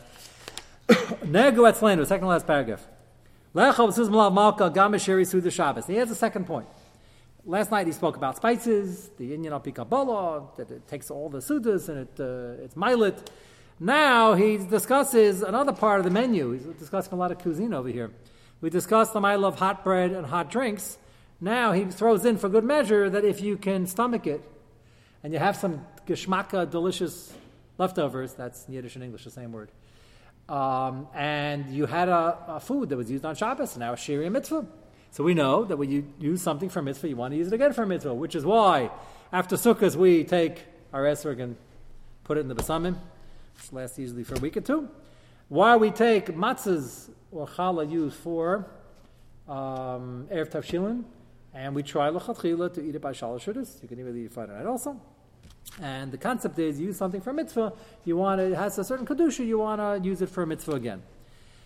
Negu 1.25 1.63
etzlenu, 1.63 2.05
second 2.05 2.25
to 2.25 2.27
last 2.27 2.45
paragraph. 2.45 2.85
Malka 3.55 4.69
gamashiri 4.69 5.25
suda 5.25 5.49
Shabbos. 5.49 5.87
He 5.87 5.95
has 5.95 6.11
a 6.11 6.15
second 6.15 6.45
point. 6.45 6.67
Last 7.45 7.71
night 7.71 7.87
he 7.87 7.93
spoke 7.93 8.17
about 8.17 8.35
spices, 8.35 9.09
the 9.17 9.33
Indian 9.33 9.53
Alpi 9.53 9.73
Kabbalah, 9.73 10.47
that 10.57 10.69
it 10.71 10.85
takes 10.89 11.09
all 11.09 11.29
the 11.29 11.37
sudas 11.37 11.87
and 11.87 11.99
it, 11.99 12.19
uh, 12.19 12.61
it's 12.63 12.75
milet. 12.75 13.17
Now 13.79 14.33
he 14.33 14.57
discusses 14.57 15.41
another 15.41 15.71
part 15.71 15.99
of 15.99 16.03
the 16.03 16.11
menu. 16.11 16.51
He's 16.51 16.63
discussing 16.63 17.13
a 17.13 17.15
lot 17.15 17.31
of 17.31 17.39
cuisine 17.39 17.73
over 17.73 17.87
here. 17.87 18.11
We 18.59 18.69
discussed 18.69 19.13
the 19.13 19.21
mile 19.21 19.45
of 19.45 19.57
hot 19.57 19.85
bread 19.85 20.11
and 20.11 20.25
hot 20.25 20.51
drinks. 20.51 20.97
Now 21.39 21.71
he 21.71 21.85
throws 21.85 22.25
in 22.25 22.37
for 22.37 22.49
good 22.49 22.65
measure 22.65 23.09
that 23.09 23.23
if 23.23 23.41
you 23.41 23.55
can 23.55 23.87
stomach 23.87 24.27
it 24.27 24.41
and 25.23 25.31
you 25.31 25.39
have 25.39 25.55
some 25.55 25.85
geschmacka, 26.05 26.69
delicious 26.69 27.31
leftovers, 27.77 28.33
that's 28.33 28.65
Yiddish 28.67 28.95
and 28.95 29.03
English 29.03 29.23
the 29.23 29.31
same 29.31 29.53
word, 29.53 29.71
um, 30.47 31.07
and 31.13 31.73
you 31.73 31.85
had 31.85 32.09
a, 32.09 32.37
a 32.47 32.59
food 32.59 32.89
that 32.89 32.97
was 32.97 33.09
used 33.09 33.25
on 33.25 33.35
Shabbos, 33.35 33.77
now 33.77 33.95
shiri 33.95 34.31
mitzvah. 34.31 34.65
So 35.11 35.23
we 35.23 35.33
know 35.33 35.63
that 35.63 35.77
when 35.77 35.89
you 35.89 36.05
use 36.19 36.41
something 36.41 36.69
for 36.69 36.81
mitzvah, 36.81 37.07
you 37.07 37.15
want 37.15 37.31
to 37.31 37.37
use 37.37 37.47
it 37.47 37.53
again 37.53 37.73
for 37.73 37.85
mitzvah, 37.85 38.13
which 38.13 38.35
is 38.35 38.45
why 38.45 38.91
after 39.31 39.55
Sukkot 39.55 39.95
we 39.95 40.23
take 40.23 40.65
our 40.93 41.03
esrog 41.03 41.41
and 41.41 41.55
put 42.23 42.37
it 42.37 42.41
in 42.41 42.47
the 42.47 42.55
basamim, 42.55 42.97
which 43.55 43.71
lasts 43.71 43.97
usually 43.97 44.23
for 44.23 44.35
a 44.35 44.39
week 44.39 44.57
or 44.57 44.61
two. 44.61 44.89
Why 45.47 45.77
we 45.77 45.91
take 45.91 46.27
matzahs 46.27 47.09
or 47.31 47.47
challah 47.47 47.89
used 47.89 48.17
for 48.17 48.67
um, 49.47 50.27
Erev 50.31 51.03
and 51.53 51.73
we 51.73 51.83
try 51.83 52.09
lechatchila 52.09 52.73
to 52.73 52.81
eat 52.81 52.95
it 52.95 53.01
by 53.01 53.13
shalosh. 53.13 53.81
You 53.81 53.87
can 53.87 53.99
even 53.99 54.17
eat 54.17 54.25
it 54.25 54.33
Friday 54.33 54.53
night 54.53 54.65
also. 54.65 54.99
And 55.81 56.11
the 56.11 56.17
concept 56.17 56.57
is 56.57 56.79
you 56.79 56.87
use 56.87 56.97
something 56.97 57.21
for 57.21 57.31
a 57.31 57.33
mitzvah. 57.33 57.73
You 58.05 58.15
want 58.17 58.39
it 58.39 58.53
has 58.53 58.77
a 58.77 58.83
certain 58.83 59.05
kedusha. 59.05 59.45
You 59.45 59.59
want 59.59 59.81
to 59.81 60.07
use 60.07 60.21
it 60.21 60.29
for 60.29 60.43
a 60.43 60.47
mitzvah 60.47 60.73
again. 60.73 61.03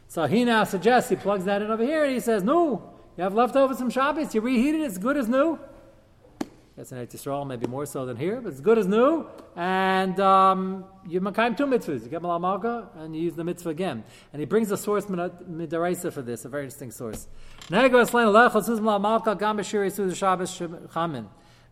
So 0.07 0.25
he 0.25 0.43
now 0.43 0.63
suggests 0.63 1.09
he 1.09 1.15
plugs 1.15 1.45
that 1.45 1.61
in 1.61 1.69
over 1.69 1.83
here, 1.83 2.03
and 2.03 2.13
he 2.13 2.19
says, 2.19 2.41
"No, 2.41 2.91
you 3.15 3.23
have 3.23 3.35
leftovers 3.35 3.77
from 3.77 3.91
Shabbos. 3.91 4.33
You 4.33 4.41
reheat 4.41 4.73
it. 4.73 4.81
It's 4.81 4.97
good 4.97 5.17
as 5.17 5.29
new." 5.29 5.59
That's 6.75 6.93
an 6.93 6.97
Eretz 6.97 7.13
Yisrael, 7.13 7.45
maybe 7.45 7.67
more 7.67 7.85
so 7.85 8.05
than 8.05 8.15
here, 8.15 8.39
but 8.39 8.53
it's 8.53 8.61
good 8.61 8.77
as 8.77 8.87
new. 8.87 9.27
And 9.57 10.17
um, 10.21 10.85
you 11.05 11.19
makayim 11.19 11.57
two 11.57 11.65
mitzvahs. 11.65 12.03
You 12.03 12.09
get 12.09 12.21
malal 12.21 12.39
malka, 12.39 12.87
and 12.95 13.13
you 13.13 13.21
use 13.21 13.35
the 13.35 13.43
mitzvah 13.43 13.69
again. 13.69 14.05
And 14.31 14.39
he 14.39 14.45
brings 14.45 14.71
a 14.71 14.77
source 14.77 15.05
midaraisa 15.07 16.13
for 16.13 16.21
this, 16.21 16.45
a 16.45 16.49
very 16.49 16.63
interesting 16.63 16.91
source. 16.91 17.27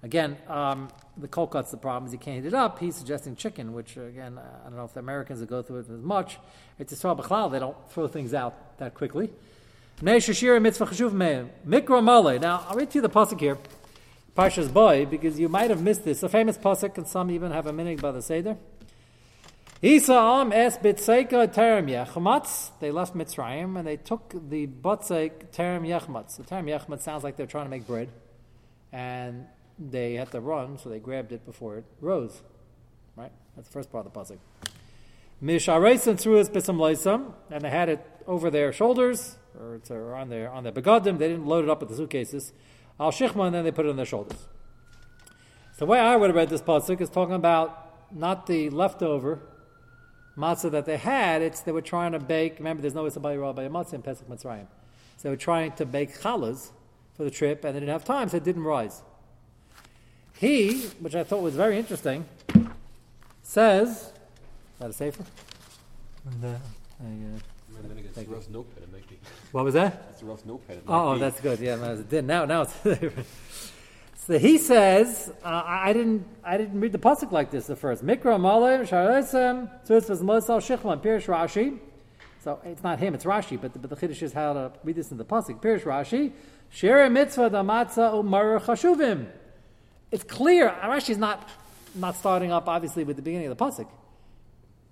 Again, 0.08 0.38
um, 0.48 0.88
the 1.18 1.28
cold 1.28 1.52
cut's 1.52 1.70
the 1.70 1.76
problem 1.76 2.08
is 2.08 2.14
you 2.14 2.18
can't 2.18 2.42
heat 2.42 2.48
it 2.48 2.54
up. 2.54 2.80
He's 2.80 2.96
suggesting 2.96 3.36
chicken, 3.36 3.74
which 3.74 3.98
again, 3.98 4.40
I 4.40 4.70
don't 4.70 4.78
know 4.78 4.86
if 4.86 4.94
the 4.94 5.02
Americans 5.02 5.42
will 5.42 5.48
go 5.48 5.62
through 5.62 5.80
it 5.80 5.90
as 5.90 6.00
much. 6.00 6.40
It's 6.80 6.94
a 6.94 6.96
b'chlal, 6.96 7.52
they 7.52 7.60
don't 7.60 7.76
throw 7.92 8.08
things 8.08 8.34
out 8.34 8.78
that 8.78 8.94
quickly. 8.94 9.30
Now, 10.02 10.14
I'll 10.14 10.22
read 10.22 10.24
to 12.92 12.96
you 12.96 13.02
the 13.02 13.10
pasuk 13.10 13.42
here. 13.42 13.58
Parshas 14.34 14.72
Boy, 14.72 15.06
because 15.06 15.38
you 15.38 15.50
might 15.50 15.72
have 15.72 15.82
missed 15.82 16.06
this. 16.06 16.24
A 16.24 16.30
famous 16.30 16.58
pasuk, 16.58 16.98
and 16.98 17.06
some 17.06 17.30
even 17.30 17.52
have 17.52 17.68
a 17.68 17.74
minig 17.74 18.00
by 18.00 18.14
the 18.14 18.22
Seder. 18.22 18.56
Terem. 19.82 20.50
They 22.80 22.92
left 22.92 23.14
Mitzrayim 23.14 23.78
and 23.78 23.86
they 23.86 23.98
took 23.98 24.34
the 24.50 24.68
butzeik 24.68 25.52
terem 25.52 25.86
yechmatz. 25.86 26.38
The 26.38 26.44
terem 26.44 26.66
yechmatz 26.66 27.02
sounds 27.02 27.26
like 27.26 27.36
they're 27.36 27.46
trying 27.46 27.66
to 27.66 27.70
make 27.70 27.86
bread, 27.86 28.08
and 28.94 29.48
they 29.80 30.16
had 30.16 30.32
to 30.32 30.42
run, 30.42 30.78
so 30.78 30.90
they 30.90 31.00
grabbed 31.00 31.32
it 31.32 31.46
before 31.46 31.78
it 31.78 31.86
rose. 32.02 32.42
Right? 33.16 33.32
That's 33.56 33.68
the 33.68 33.74
first 33.74 33.92
part 33.92 34.06
of 34.06 34.14
the 34.14 34.20
pasuk. 34.20 34.38
Mishareis 35.42 36.20
threw 36.20 36.36
his 36.36 36.50
bisam 36.50 36.78
loisam, 36.78 37.34
and 37.52 37.64
they 37.64 37.70
had 37.70 37.90
it 37.90 38.06
over 38.26 38.50
their 38.50 38.74
shoulders 38.74 39.38
or, 39.60 40.16
on 40.16 40.30
their 40.30 40.52
on 40.52 40.64
their 40.64 40.74
begadim. 40.74 41.18
They 41.18 41.30
didn't 41.30 41.46
load 41.46 41.64
it 41.64 41.70
up 41.70 41.80
with 41.80 41.90
the 41.90 41.96
suitcases. 41.96 42.54
Al 43.00 43.12
Shichma, 43.12 43.46
and 43.46 43.56
then 43.56 43.64
they 43.64 43.72
put 43.72 43.86
it 43.86 43.90
on 43.90 43.96
their 43.98 44.06
shoulders. 44.06 44.48
So 45.74 45.86
the 45.86 45.86
way 45.86 46.00
I 46.00 46.16
would 46.16 46.30
have 46.30 46.36
read 46.36 46.50
this 46.50 46.62
pasuk 46.62 47.02
is 47.02 47.10
talking 47.10 47.36
about 47.36 48.12
not 48.12 48.48
the 48.48 48.72
leftover 48.72 49.40
matzah 50.36 50.72
that 50.72 50.86
they 50.86 50.98
had. 50.98 51.42
It's 51.44 51.62
they 51.62 51.72
were 51.72 51.82
trying 51.82 52.14
to 52.14 52.20
bake. 52.20 52.58
Remember, 52.58 52.82
there's 52.82 52.96
no 52.96 53.04
Isabay 53.04 53.40
Ra 53.40 53.54
by 53.54 53.68
matzah 53.68 53.94
in 53.94 54.02
Pesach 54.02 54.28
Mitzrayim. 54.28 54.68
So 55.18 55.24
they 55.24 55.30
were 55.30 55.36
trying 55.36 55.74
to 55.74 55.86
bake 55.86 56.20
challahs 56.20 56.72
for 57.16 57.24
the 57.24 57.32
trip, 57.32 57.64
and 57.64 57.76
they 57.76 57.80
didn't 57.80 57.92
have 57.92 58.06
time, 58.06 58.30
so 58.30 58.38
it 58.38 58.44
didn't 58.44 58.64
rise. 58.64 59.02
He, 60.40 60.82
which 61.00 61.16
I 61.16 61.24
thought 61.24 61.42
was 61.42 61.56
very 61.56 61.78
interesting, 61.80 62.26
says, 63.42 63.90
is 63.90 64.12
that 64.80 64.90
a 64.92 64.94
safer? 64.94 65.24
And, 66.26 66.46
uh, 66.46 66.48
I, 66.48 66.52
uh, 66.54 67.08
And 67.08 67.42
then 67.90 67.98
it 67.98 68.16
a 68.16 68.30
rough 68.30 68.48
notepad, 68.50 68.84
it 68.84 68.92
might 68.92 69.08
be. 69.10 69.18
what 69.52 69.66
was 69.66 69.74
that? 69.74 70.08
It's 70.12 70.22
a 70.22 70.26
rough 70.26 70.46
notepad. 70.46 70.82
Oh, 70.88 71.10
oh, 71.10 71.14
be. 71.16 71.22
that's 71.22 71.40
good. 71.40 71.60
Yeah, 71.60 71.78
no, 71.78 71.94
it 71.94 72.10
did. 72.10 72.26
Now, 72.26 72.46
now 72.46 72.64
it's. 72.64 72.76
so 74.28 74.38
he 74.38 74.60
says, 74.60 75.32
uh, 75.44 75.48
I 75.48 75.90
I 75.90 75.94
didn't, 75.94 76.28
I 76.44 76.58
didn't 76.58 76.80
read 76.80 76.92
the 76.92 77.00
pasuk 77.00 77.32
like 77.32 77.50
this. 77.50 77.66
The 77.66 77.76
first 77.76 78.06
Mikra 78.06 78.40
Malay 78.40 78.86
Sharasem. 78.86 79.70
So 79.86 79.96
it 79.96 80.04
says 80.04 80.22
Mosal 80.22 80.60
Shichman 80.60 81.02
Pirish 81.02 81.26
Rashi. 81.26 81.80
So 82.44 82.60
it's 82.64 82.84
not 82.84 83.00
him, 83.00 83.16
it's 83.16 83.26
Rashi, 83.26 83.60
but 83.60 83.74
the, 83.74 83.80
but 83.80 83.90
the 83.90 83.96
chiddush 83.96 84.22
is 84.22 84.34
how 84.34 84.54
to 84.54 84.72
read 84.84 84.96
this 84.96 85.12
in 85.12 85.18
the 85.18 85.26
pasuk. 85.26 85.62
Pirish 85.62 85.82
Rashi. 85.82 86.32
Share 86.70 87.10
mitzvah 87.10 87.50
da 87.50 87.64
matzah 87.64 88.14
umar 88.14 88.60
chashuvim. 88.60 89.28
It's 90.12 90.24
clear. 90.24 90.70
Rashi 90.70 91.12
is 91.12 91.18
not 91.18 91.48
not 91.96 92.16
starting 92.16 92.52
up 92.52 92.68
obviously 92.68 93.04
with 93.04 93.16
the 93.16 93.22
beginning 93.22 93.48
of 93.48 93.58
the 93.58 93.64
pasuk. 93.64 93.88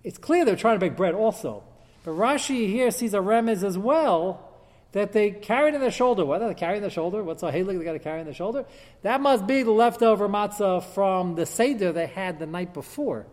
It's 0.04 0.18
clear 0.18 0.46
they're 0.46 0.56
trying 0.56 0.80
to 0.80 0.86
make 0.86 0.96
bread 0.96 1.16
also, 1.16 1.64
but 2.04 2.12
Rashi 2.12 2.68
here 2.68 2.92
sees 2.92 3.14
a 3.14 3.20
remez 3.20 3.64
as 3.64 3.78
well 3.78 4.52
that 4.92 5.12
they 5.12 5.32
carried 5.32 5.74
in 5.74 5.82
their 5.82 5.92
shoulder. 5.92 6.24
Whether 6.26 6.48
they 6.48 6.54
carry 6.54 6.78
in 6.78 6.82
their 6.82 6.90
shoulder, 6.90 7.24
what's 7.24 7.44
a 7.44 7.52
halik 7.52 7.78
they 7.78 7.84
got 7.84 7.94
to 7.94 8.00
carry 8.00 8.20
in 8.20 8.26
their 8.26 8.34
shoulder? 8.34 8.66
That 9.02 9.20
must 9.20 9.46
be 9.46 9.64
the 9.64 9.72
leftover 9.72 10.30
matzah 10.30 10.84
from 10.94 11.36
the 11.36 11.46
seder 11.46 11.92
they 11.92 12.08
had 12.08 12.40
the 12.40 12.46
night 12.46 12.74
before, 12.74 13.28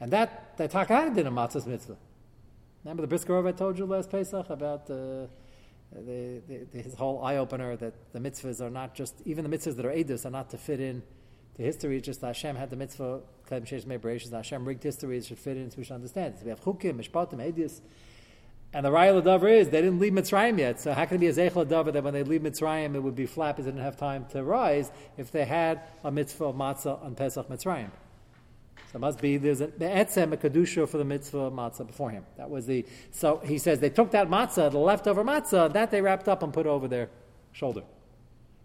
and 0.00 0.10
that 0.12 0.56
they 0.56 0.68
taka 0.68 1.12
did 1.14 1.26
a 1.26 1.30
matzah's 1.30 1.66
mitzvah. 1.66 1.96
Remember 2.84 3.02
the 3.02 3.08
brisker 3.08 3.46
I 3.46 3.52
told 3.52 3.78
you 3.78 3.84
last 3.84 4.10
Pesach 4.10 4.48
about 4.48 4.86
the, 4.86 5.28
the, 5.92 6.40
the, 6.72 6.82
his 6.82 6.94
whole 6.94 7.24
eye 7.24 7.36
opener 7.36 7.76
that 7.76 8.12
the 8.12 8.18
mitzvahs 8.18 8.60
are 8.60 8.70
not 8.70 8.94
just 8.94 9.14
even 9.24 9.48
the 9.48 9.56
mitzvahs 9.56 9.76
that 9.76 9.84
are 9.84 9.92
edus 9.92 10.24
are 10.24 10.30
not 10.30 10.50
to 10.50 10.58
fit 10.58 10.80
in 10.80 11.02
to 11.56 11.62
history. 11.62 11.96
It's 11.96 12.06
just 12.06 12.20
Hashem 12.20 12.56
had 12.56 12.70
the 12.70 12.76
mitzvah 12.76 13.20
Kevin 13.48 13.64
She's 13.64 13.86
maybe 13.86 14.08
Hashem 14.30 14.64
rigged 14.64 14.82
history. 14.82 15.18
It 15.18 15.24
should 15.24 15.38
fit 15.38 15.56
in 15.56 15.70
so 15.70 15.78
we 15.78 15.84
should 15.84 15.94
understand. 15.94 16.36
So 16.38 16.44
we 16.44 16.50
have 16.50 16.60
chukim, 16.60 17.00
mishpatim, 17.00 17.38
edus. 17.38 17.80
And 18.72 18.86
the 18.86 18.90
Raya 18.90 19.20
Ladavar 19.20 19.50
is 19.50 19.68
they 19.70 19.82
didn't 19.82 19.98
leave 19.98 20.12
Mitzrayim 20.12 20.56
yet. 20.58 20.80
So 20.80 20.92
how 20.92 21.04
can 21.04 21.16
it 21.16 21.20
be 21.20 21.26
a 21.26 21.32
Zeichel 21.32 21.66
Ladavar 21.66 21.92
that 21.92 22.04
when 22.04 22.14
they 22.14 22.22
leave 22.22 22.42
Mitzrayim 22.42 22.94
it 22.94 23.00
would 23.00 23.16
be 23.16 23.26
flat 23.26 23.56
because 23.56 23.64
they 23.64 23.72
didn't 23.72 23.84
have 23.84 23.96
time 23.96 24.26
to 24.30 24.44
rise 24.44 24.92
if 25.16 25.32
they 25.32 25.44
had 25.44 25.82
a 26.04 26.12
mitzvah 26.12 26.44
of 26.44 26.54
matzah 26.54 27.04
on 27.04 27.16
Pesach 27.16 27.48
Mitzrayim? 27.48 27.90
So 28.92 28.96
it 28.96 29.00
must 29.00 29.20
be 29.20 29.36
there's 29.36 29.60
an 29.60 29.70
etzem, 29.78 30.32
a 30.32 30.36
kedusha 30.36 30.88
for 30.88 30.98
the 30.98 31.04
mitzvah 31.04 31.50
matzah 31.52 31.86
before 31.86 32.10
him. 32.10 32.24
That 32.36 32.50
was 32.50 32.66
the 32.66 32.84
so 33.12 33.40
he 33.44 33.56
says 33.58 33.78
they 33.78 33.90
took 33.90 34.10
that 34.10 34.28
matzah, 34.28 34.70
the 34.70 34.78
leftover 34.78 35.22
matzah, 35.22 35.72
that 35.72 35.92
they 35.92 36.02
wrapped 36.02 36.28
up 36.28 36.42
and 36.42 36.52
put 36.52 36.66
over 36.66 36.88
their 36.88 37.08
shoulder. 37.52 37.82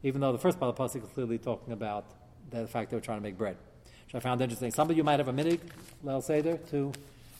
Even 0.02 0.22
though 0.22 0.32
the 0.32 0.40
first 0.40 0.60
part 0.60 0.70
of 0.70 0.76
the 0.76 1.00
pasuk 1.00 1.04
is 1.04 1.10
clearly 1.12 1.38
talking 1.38 1.74
about 1.74 2.06
the 2.50 2.66
fact 2.68 2.90
they 2.90 2.98
were 2.98 3.02
trying 3.02 3.20
to 3.20 3.24
make 3.24 3.38
bread, 3.38 3.56
which 4.06 4.16
I 4.16 4.20
found 4.20 4.42
interesting. 4.42 4.72
Some 4.72 4.90
of 4.90 4.98
you 4.98 5.04
might 5.04 5.20
have 5.20 5.28
a 5.28 5.34
minig, 5.34 5.60
Lel 6.04 6.22
Seder, 6.22 6.58
to 6.72 6.92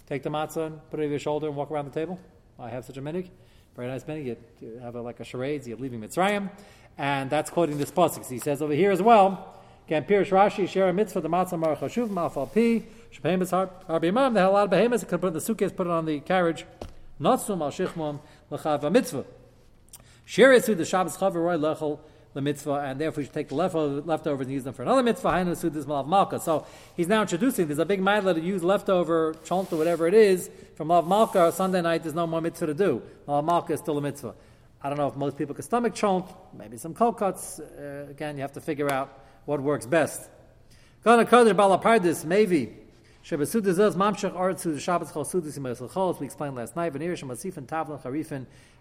take 0.08 0.22
the 0.22 0.30
matzah 0.30 0.68
and 0.68 0.90
put 0.92 1.00
it 1.00 1.04
over 1.04 1.12
your 1.12 1.20
shoulder 1.20 1.48
and 1.48 1.56
walk 1.56 1.72
around 1.72 1.86
the 1.86 2.00
table. 2.00 2.20
I 2.60 2.70
have 2.70 2.86
such 2.86 2.98
a 2.98 3.02
minig, 3.02 3.30
very 3.76 3.88
nice 3.88 4.04
minig. 4.04 4.26
You, 4.26 4.38
you 4.62 4.80
have 4.80 4.96
a, 4.96 5.02
like 5.02 5.20
a 5.20 5.24
charades, 5.24 5.68
you're 5.68 5.78
leaving 5.78 6.02
Mitzrayim, 6.02 6.52
and 7.00 7.32
that's 7.32 7.50
quoting 7.50 7.80
this 7.80 7.92
pasuk. 7.92 8.30
He 8.30 8.38
says 8.38 8.62
over 8.62 8.74
here 8.74 8.92
as 8.92 9.02
well. 9.02 9.56
Can 9.88 10.04
Pirish 10.04 10.30
Rashi 10.30 10.68
share 10.68 10.90
a 10.90 10.94
mitzvah 10.94 11.22
the 11.22 11.30
matzah 11.30 11.60
mar 11.60 11.76
chashuv 11.76 12.10
malfal 12.10 12.52
pi 12.52 12.88
shepehemis 13.14 13.52
har 13.52 13.70
b'imam. 14.00 14.34
They 14.34 14.40
had 14.40 14.50
a 14.50 14.52
lot 14.52 14.64
of 14.64 14.70
behemoths. 14.72 15.04
They 15.04 15.10
could 15.10 15.22
put 15.22 15.28
in 15.28 15.34
the 15.34 15.42
suitcase, 15.42 15.72
put 15.72 15.86
it 15.86 15.92
on 15.92 16.06
the 16.06 16.22
carriage. 16.22 16.66
Natsum 17.22 17.62
al 17.62 17.70
shichmom 17.70 18.20
l'chav 18.50 18.92
mitzvah. 18.92 19.26
Share 20.26 20.54
it 20.54 20.66
through 20.66 20.76
the 20.76 20.86
Shabbos 20.86 21.18
chaver 21.18 21.36
roy 21.36 21.98
the 22.34 22.42
mitzvah, 22.42 22.84
and 22.84 23.00
therefore 23.00 23.22
we 23.22 23.26
should 23.26 23.34
take 23.34 23.50
the 23.50 23.56
leftovers 23.56 24.48
and 24.48 24.52
use 24.52 24.64
them 24.64 24.74
for 24.74 24.82
another 24.82 25.04
mitzvah. 25.04 25.30
Hainu 25.30 25.56
sudas 25.56 25.86
malav 25.86 26.08
malka. 26.08 26.40
So 26.40 26.66
he's 26.98 27.08
now 27.08 27.22
introducing. 27.22 27.68
There's 27.68 27.80
a 27.80 27.86
big 27.86 28.02
mitzvah 28.02 28.34
to 28.34 28.42
use 28.42 28.64
leftover 28.64 29.36
chont 29.46 29.72
or 29.72 29.78
whatever 29.78 30.08
it 30.08 30.16
is 30.16 30.50
from 30.76 30.88
malav 30.88 31.08
malka. 31.08 31.52
Sunday 31.52 31.82
night 31.84 32.02
there's 32.02 32.16
no 32.16 32.26
more 32.26 32.42
mitzvah 32.42 32.66
to 32.66 32.74
do. 32.74 33.04
Malav 33.28 33.46
malka 33.46 33.74
is 33.74 33.80
still 33.80 34.00
a 34.00 34.02
mitzvah. 34.02 34.34
I 34.82 34.90
don't 34.90 34.98
know 34.98 35.08
if 35.08 35.16
most 35.16 35.38
people 35.38 35.54
can 35.56 35.64
stomach 35.64 35.94
chont. 35.94 36.26
Maybe 36.58 36.78
some 36.78 36.94
cold 36.96 37.18
cuts. 37.18 37.60
Uh, 37.60 38.08
again, 38.10 38.36
you 38.36 38.42
have 38.42 38.54
to 38.54 38.62
figure 38.62 38.92
out 38.92 39.25
what 39.46 39.62
works 39.62 39.86
best. 39.86 40.30
Maybe 41.06 42.78
we 46.20 46.26
explained 46.26 46.56
last 46.56 46.76
night. 46.76 46.94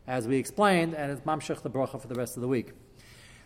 As 0.07 0.29
we 0.29 0.37
explained, 0.37 0.95
and 0.95 1.11
it's 1.13 1.23
mamshech 1.23 1.63
the 1.63 1.71
bracha 1.71 1.99
for 1.99 2.09
the 2.09 2.15
rest 2.15 2.37
of 2.37 2.43
the 2.43 2.49
week. 2.49 2.73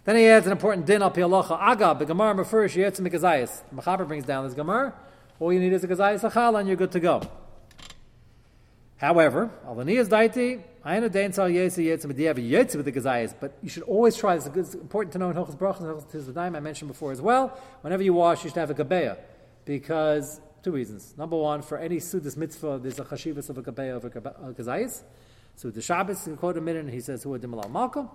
Then 0.05 0.17
he 0.17 0.27
adds 0.27 0.47
an 0.47 0.53
important 0.53 0.87
din 0.87 1.03
al 1.03 1.13
pialacha. 1.13 1.57
Aga 1.57 2.05
begamar 2.05 2.37
refers 2.37 2.75
yetzim 2.75 3.09
mikazayis. 3.09 3.63
Mechaber 3.73 4.09
brings 4.09 4.25
down 4.25 4.45
this 4.45 4.55
gamar. 4.55 4.93
All 5.39 5.53
you 5.53 5.61
need 5.61 5.73
is 5.73 5.85
a 5.85 5.87
gazayis 5.89 6.29
achal, 6.29 6.59
and 6.59 6.67
you're 6.67 6.77
good 6.77 6.91
to 6.93 6.99
go. 6.99 7.23
Gazayis. 9.01 9.49
But 9.65 9.87
you 9.87 9.97
a 12.49 12.77
with 12.77 12.85
the 12.85 12.91
you 13.63 13.69
should 13.69 13.85
always 13.85 14.17
try. 14.17 14.35
It's 14.35 14.75
important 14.75 15.13
to 15.13 15.21
know 15.21 15.31
in 15.31 15.37
Hilchas 15.37 15.57
Brachas 15.57 15.81
and 15.81 15.87
Hilchas 15.87 16.11
Tizvadayim. 16.11 16.57
I 16.57 16.61
mentioned 16.61 16.89
before 16.89 17.13
as 17.13 17.21
well. 17.21 17.57
Whenever 17.83 18.03
you 18.03 18.13
wash, 18.13 18.43
you 18.43 18.51
should 18.51 18.59
have 18.59 18.71
a 18.71 18.75
gabeya 18.75 19.17
because 19.65 20.41
two 20.65 20.73
reasons. 20.73 21.15
Number 21.17 21.37
one, 21.37 21.63
for 21.63 21.79
any 21.79 21.99
sudas 21.99 22.37
mitzvah, 22.37 22.81
there's 22.83 22.99
a 22.99 23.05
chashivas 23.05 23.49
of 23.49 23.59
a 23.59 23.63
gabeya 23.63 23.95
of 23.95 24.05
a 24.05 24.11
gazayis. 24.11 25.05
So 25.55 25.71
the 25.71 25.81
Shabbos, 25.81 26.27
in 26.27 26.37
quote 26.37 26.57
a 26.57 26.61
minute, 26.61 26.85
and 26.85 26.93
he 26.93 27.01
says, 27.01 27.23
"Who 27.23 27.39
dimalal 27.39 27.71
malkum." 27.71 28.11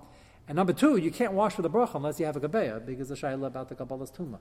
And 0.49 0.57
number 0.57 0.73
two, 0.73 0.97
you 0.97 1.11
can't 1.11 1.31
wash 1.31 1.53
for 1.53 1.61
the 1.61 1.69
bracha 1.69 1.95
unless 1.95 2.19
you 2.19 2.25
have 2.25 2.35
a 2.35 2.41
gabeya 2.41 2.85
because 2.85 3.07
the 3.07 3.15
shayla 3.15 3.47
about 3.47 3.69
the 3.69 3.75
kabbalah's 3.75 4.11
tumah. 4.11 4.39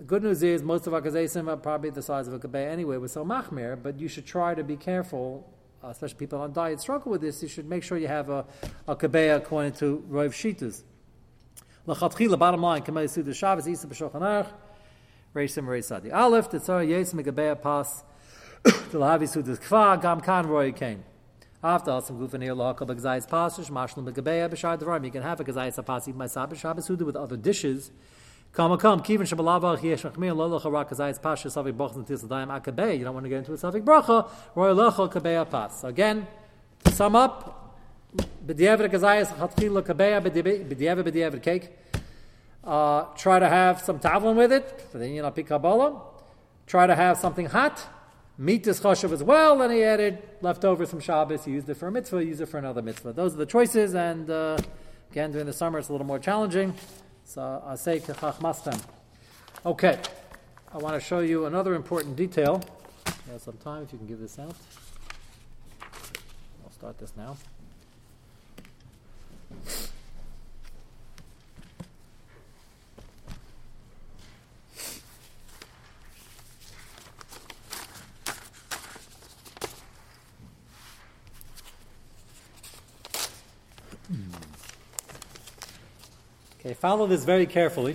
The 0.00 0.06
good 0.06 0.22
news 0.22 0.42
is 0.42 0.62
most 0.62 0.86
of 0.86 0.94
our 0.94 1.02
gazaysim 1.02 1.46
are 1.46 1.58
probably 1.58 1.90
the 1.90 2.00
size 2.00 2.26
of 2.26 2.32
a 2.32 2.38
gabeya 2.38 2.70
anyway 2.70 2.96
with 2.96 3.10
so 3.10 3.22
machmir, 3.22 3.76
but 3.82 4.00
you 4.00 4.08
should 4.08 4.24
try 4.24 4.54
to 4.54 4.64
be 4.64 4.74
careful, 4.74 5.46
uh, 5.84 5.88
especially 5.88 6.16
people 6.16 6.40
on 6.40 6.54
diet 6.54 6.80
struggle 6.80 7.12
with 7.12 7.20
this. 7.20 7.42
You 7.42 7.50
should 7.50 7.68
make 7.68 7.82
sure 7.82 7.98
you 7.98 8.08
have 8.08 8.30
a, 8.30 8.46
a 8.88 8.96
gabeya 8.96 9.36
according 9.36 9.72
to 9.72 10.02
Rav 10.08 10.32
Shitas. 10.32 10.84
L'chatchila, 11.84 12.38
bottom 12.38 12.62
line, 12.62 12.80
kamei 12.80 13.10
suda 13.10 13.34
Shabbos, 13.34 13.68
isa 13.68 13.86
b'shochan 13.86 14.22
arch, 14.22 14.46
reisim 15.34 15.66
reisadi. 15.66 16.10
Aleph, 16.10 16.48
tetzara 16.48 16.88
yesim 16.88 17.22
gabeya 17.22 17.60
pas, 17.60 18.02
t'lahavi 18.64 19.28
sudas 19.28 19.60
kva, 19.60 20.00
gam 20.00 20.22
kan 20.22 20.46
roy 20.46 20.72
kain. 20.72 21.04
After 21.62 22.00
some 22.00 22.18
gufan 22.18 22.42
here 22.42 22.54
lahakal 22.54 22.88
b'gazayis 22.88 23.28
pasish 23.28 23.68
mashlim 23.68 24.10
b'gabeya 24.10 24.48
b'shar 24.48 24.78
devarim. 24.78 25.04
You 25.04 25.10
can 25.10 25.22
have 25.22 25.40
a 25.40 25.44
gazayis 25.44 25.76
apasi 25.84 26.14
b'maisab 26.14 26.54
b'shabbos 26.54 26.84
suda 26.84 27.04
with 27.04 27.16
other 27.16 27.36
dishes. 27.36 27.90
Come 28.52 28.76
come 28.78 29.00
kivin 29.00 29.22
shabalava 29.22 29.82
yesh 29.82 30.02
machmir 30.02 30.34
lo 30.36 30.58
gazayis 30.58 31.20
pasha 31.22 31.48
savik 31.48 31.72
brachas 31.74 31.96
until 31.96 32.18
sadayim 32.18 32.48
akabei. 32.48 32.98
You 32.98 33.04
don't 33.04 33.14
want 33.14 33.24
to 33.24 33.30
get 33.30 33.38
into 33.38 33.52
a 33.52 33.56
savik 33.56 33.84
bracha. 33.84 34.28
Roy 34.54 34.74
locha 34.74 35.12
kabeya 35.12 35.48
pas. 35.48 35.84
Again, 35.84 36.26
to 36.84 36.92
sum 36.92 37.14
up, 37.16 37.78
b'diavad 38.46 38.90
gazayis 38.90 39.28
chatchila 39.36 39.82
kabeya 39.82 40.20
b'diavad 40.20 41.04
b'diavad 41.04 41.42
cake. 41.42 41.70
Uh, 42.64 43.04
try 43.16 43.38
to 43.38 43.48
have 43.48 43.80
some 43.80 43.98
tavlin 43.98 44.36
with 44.36 44.52
it, 44.52 44.90
then 44.92 45.14
you're 45.14 45.22
not 45.22 45.34
Kabbalah. 45.34 46.02
Try 46.66 46.86
to 46.86 46.94
have 46.94 47.16
something 47.16 47.46
hot 47.46 47.86
meat 48.40 48.66
is 48.66 48.80
chashav 48.80 49.12
as 49.12 49.22
well, 49.22 49.60
and 49.60 49.72
he 49.72 49.84
added 49.84 50.18
leftovers 50.40 50.88
from 50.88 50.98
Shabbos. 50.98 51.44
He 51.44 51.52
used 51.52 51.68
it 51.68 51.74
for 51.76 51.88
a 51.88 51.92
mitzvah, 51.92 52.22
he 52.22 52.28
used 52.28 52.40
it 52.40 52.46
for 52.46 52.56
another 52.56 52.80
mitzvah. 52.80 53.12
Those 53.12 53.34
are 53.34 53.36
the 53.36 53.46
choices, 53.46 53.94
and 53.94 54.30
uh, 54.30 54.56
again, 55.10 55.30
during 55.30 55.46
the 55.46 55.52
summer 55.52 55.78
it's 55.78 55.90
a 55.90 55.92
little 55.92 56.06
more 56.06 56.18
challenging. 56.18 56.74
So 57.30 57.62
I 57.64 57.76
say 57.76 58.00
kachmastem. 58.00 58.82
Okay, 59.64 60.00
I 60.74 60.78
want 60.78 60.94
to 60.94 61.00
show 61.00 61.20
you 61.20 61.46
another 61.46 61.74
important 61.76 62.16
detail. 62.16 62.60
You 63.06 63.34
have 63.34 63.40
some 63.40 63.56
time 63.58 63.84
if 63.84 63.92
you 63.92 63.98
can 63.98 64.08
give 64.08 64.18
this 64.18 64.36
out. 64.40 64.56
I'll 65.80 66.72
start 66.72 66.98
this 66.98 67.12
now. 67.16 67.36
Follow 86.80 87.06
this 87.06 87.24
very 87.24 87.44
carefully. 87.44 87.94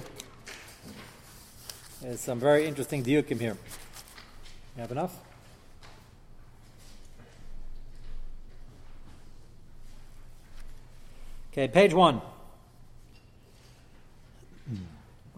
There's 2.01 2.19
some 2.19 2.39
very 2.39 2.67
interesting 2.67 3.03
diukim 3.03 3.39
here. 3.39 3.57
You 4.75 4.81
have 4.81 4.91
enough? 4.91 5.19
Okay, 11.51 11.67
page 11.67 11.95
one. 11.95 12.21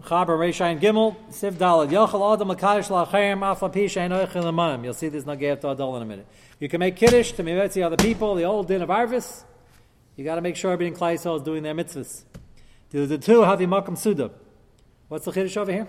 Chaber 0.02 0.36
Reishayin 0.36 0.78
Gimel, 0.78 1.16
Siv 1.30 1.52
Dalad. 1.52 1.90
Yochel 1.90 2.34
Adam 2.34 2.48
Makadosh 2.48 2.88
Lachem 2.90 3.42
Afa 3.42 3.70
Pisha 3.70 4.08
Enoichel 4.08 4.44
Amayim. 4.44 4.84
You'll 4.84 4.92
see 4.92 5.08
this 5.08 5.24
Nagev 5.24 5.60
to 5.60 5.68
Adol 5.68 5.96
in 5.96 6.02
a 6.02 6.06
minute. 6.06 6.26
You 6.60 6.68
can 6.68 6.80
make 6.80 6.96
Kiddush 6.96 7.32
to 7.32 7.42
Mivetzi 7.42 7.82
other 7.82 7.96
people, 7.96 8.34
the 8.34 8.44
old 8.44 8.68
din 8.68 8.82
of 8.82 8.90
Arvis. 8.90 9.44
You 10.16 10.24
got 10.24 10.34
to 10.34 10.40
make 10.42 10.56
sure 10.56 10.72
everybody 10.72 10.94
in 10.94 11.00
Klai 11.00 11.14
is 11.14 11.42
doing 11.42 11.62
their 11.62 11.74
mitzvahs. 11.74 12.24
The, 12.90 13.18
two 13.18 13.42
have 13.42 13.58
Makam 13.58 13.98
Suda. 13.98 14.30
What's 15.08 15.26
the 15.26 15.32
Kiddush 15.32 15.56
over 15.56 15.72
here? 15.72 15.88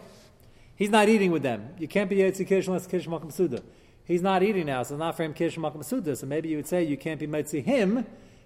He's 0.75 0.89
not 0.89 1.07
eating 1.07 1.31
with 1.31 1.43
them. 1.43 1.69
You 1.77 1.87
can't 1.87 2.09
be 2.09 2.17
Yetzi 2.17 2.45
Kiddush 2.47 2.67
unless 2.67 2.87
Kiddush 2.87 3.07
Makam 3.07 3.31
Suda. 3.31 3.61
He's 4.03 4.21
not 4.21 4.43
eating 4.43 4.65
now, 4.65 4.83
so 4.83 4.95
it's 4.95 4.99
not 4.99 5.15
for 5.15 5.23
him 5.23 5.33
Kiddush 5.33 5.57
Makam 5.57 5.83
Suda. 5.83 6.15
So 6.15 6.25
maybe 6.25 6.49
you 6.49 6.57
would 6.57 6.67
say 6.67 6.83
you 6.83 6.97
can't 6.97 7.19
be 7.19 7.27
Metzi 7.27 7.63
him 7.63 8.05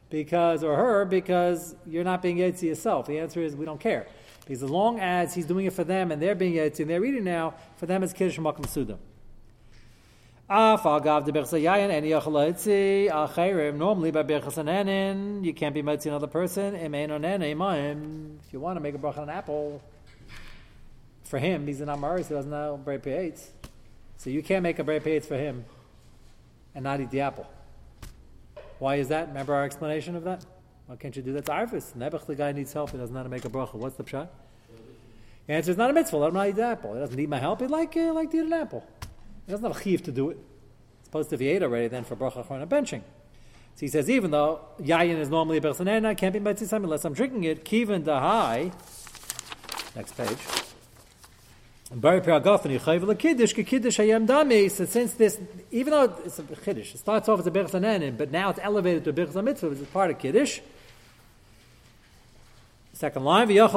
because, 0.09 0.63
or 0.63 0.75
her, 0.75 1.05
because 1.05 1.75
you're 1.87 2.03
not 2.03 2.21
being 2.21 2.37
Yetzi 2.37 2.63
yourself. 2.63 3.07
The 3.07 3.17
answer 3.19 3.41
is 3.41 3.55
we 3.55 3.65
don't 3.65 3.79
care. 3.79 4.07
Because 4.41 4.61
as 4.61 4.69
long 4.69 4.99
as 4.99 5.33
he's 5.33 5.45
doing 5.45 5.65
it 5.65 5.73
for 5.73 5.83
them 5.83 6.11
and 6.11 6.21
they're 6.21 6.35
being 6.35 6.53
Yetzi 6.53 6.81
and 6.81 6.89
they're 6.89 7.05
eating 7.05 7.23
now, 7.23 7.55
for 7.77 7.85
them 7.87 8.03
it's 8.03 8.13
Kiddush 8.13 8.37
Makam 8.37 8.67
Suda. 8.67 8.99
Normally 13.71 14.11
by 14.11 14.21
Birchas 14.21 14.61
Anenin, 14.61 15.43
you 15.43 15.51
can't 15.51 15.73
be 15.73 15.81
Metzi 15.81 16.05
another 16.05 16.27
person. 16.27 16.75
If 16.75 18.53
you 18.53 18.59
want 18.59 18.77
to 18.77 18.79
make 18.79 18.93
a 18.93 18.99
bracha 18.99 19.17
on 19.17 19.23
an 19.23 19.29
apple, 19.31 19.81
for 21.23 21.39
him, 21.39 21.65
he's 21.65 21.81
an 21.81 21.87
Amaris, 21.87 22.27
he 22.27 22.35
doesn't 22.35 22.51
know 22.51 22.77
Bray 22.77 22.99
Peitz. 22.99 23.47
So 24.17 24.29
you 24.29 24.43
can't 24.43 24.61
make 24.61 24.77
a 24.77 24.83
Bray 24.83 24.99
Peitz 24.99 25.25
for 25.25 25.37
him 25.37 25.65
and 26.75 26.83
not 26.83 27.01
eat 27.01 27.09
the 27.09 27.21
apple. 27.21 27.47
Why 28.77 28.97
is 28.97 29.07
that? 29.07 29.29
Remember 29.29 29.55
our 29.55 29.63
explanation 29.63 30.15
of 30.15 30.23
that? 30.25 30.45
Why 30.85 30.97
can't 30.97 31.15
you 31.15 31.23
do 31.23 31.33
that? 31.33 31.39
It's 31.39 31.49
Arvis. 31.49 31.97
Nebuch, 31.97 32.27
the 32.27 32.35
guy 32.35 32.51
needs 32.51 32.71
help. 32.71 32.91
He 32.91 32.99
doesn't 32.99 33.11
know 33.11 33.21
how 33.21 33.23
to 33.23 33.29
make 33.29 33.45
a 33.45 33.49
bracha. 33.49 33.73
What's 33.73 33.95
the 33.95 34.03
pshat? 34.03 34.27
The 35.47 35.53
answer 35.53 35.71
is 35.71 35.77
not 35.77 35.89
a 35.89 35.93
mitzvah. 35.93 36.17
Let 36.17 36.27
him 36.27 36.35
not 36.35 36.47
eat 36.47 36.57
the 36.57 36.63
apple. 36.63 36.93
He 36.93 36.99
doesn't 36.99 37.15
need 37.15 37.29
my 37.29 37.39
help. 37.39 37.61
He'd 37.61 37.71
like, 37.71 37.97
uh, 37.97 38.13
like 38.13 38.29
to 38.29 38.37
eat 38.37 38.45
an 38.45 38.53
apple. 38.53 38.85
He 39.45 39.51
doesn't 39.51 39.65
have 39.65 39.75
a 39.75 39.81
chiv 39.81 40.03
to 40.03 40.11
do 40.11 40.29
it. 40.29 40.37
It's 40.99 41.07
supposed 41.07 41.29
to 41.31 41.37
be 41.37 41.49
ate 41.49 41.63
already 41.63 41.87
then 41.87 42.03
for 42.03 42.15
bracha 42.15 42.45
chorna 42.45 42.67
benching. 42.67 43.01
So 43.75 43.79
he 43.79 43.87
says, 43.87 44.09
even 44.09 44.31
though 44.31 44.61
yayin 44.79 45.17
is 45.17 45.29
normally 45.29 45.57
a 45.57 45.61
bersanena, 45.61 46.05
I 46.05 46.13
can't 46.15 46.33
be 46.33 46.39
mitzvah 46.39 46.75
unless 46.75 47.05
I'm 47.05 47.13
drinking 47.13 47.43
it. 47.45 47.65
Kivan 47.65 48.03
dahai. 48.03 48.71
Next 49.95 50.15
page. 50.17 50.37
So 51.91 51.99
since 54.85 55.13
this, 55.13 55.39
even 55.69 55.91
though 55.91 56.17
it's 56.25 56.39
a 56.39 56.43
Kiddush, 56.43 56.95
it 56.95 56.97
starts 56.97 57.29
off 57.29 57.39
as 57.39 57.45
a 57.45 57.51
Birchanenin, 57.51 58.17
but 58.17 58.31
now 58.31 58.49
it's 58.49 58.59
elevated 58.63 59.03
to 59.03 59.11
a 59.11 59.13
Birchas 59.13 59.43
Mitzvah, 59.43 59.69
which 59.69 59.77
is 59.77 59.85
part 59.87 60.09
of 60.09 60.17
Kiddush. 60.17 60.61
Second 62.93 63.23
line, 63.25 63.51
even 63.51 63.67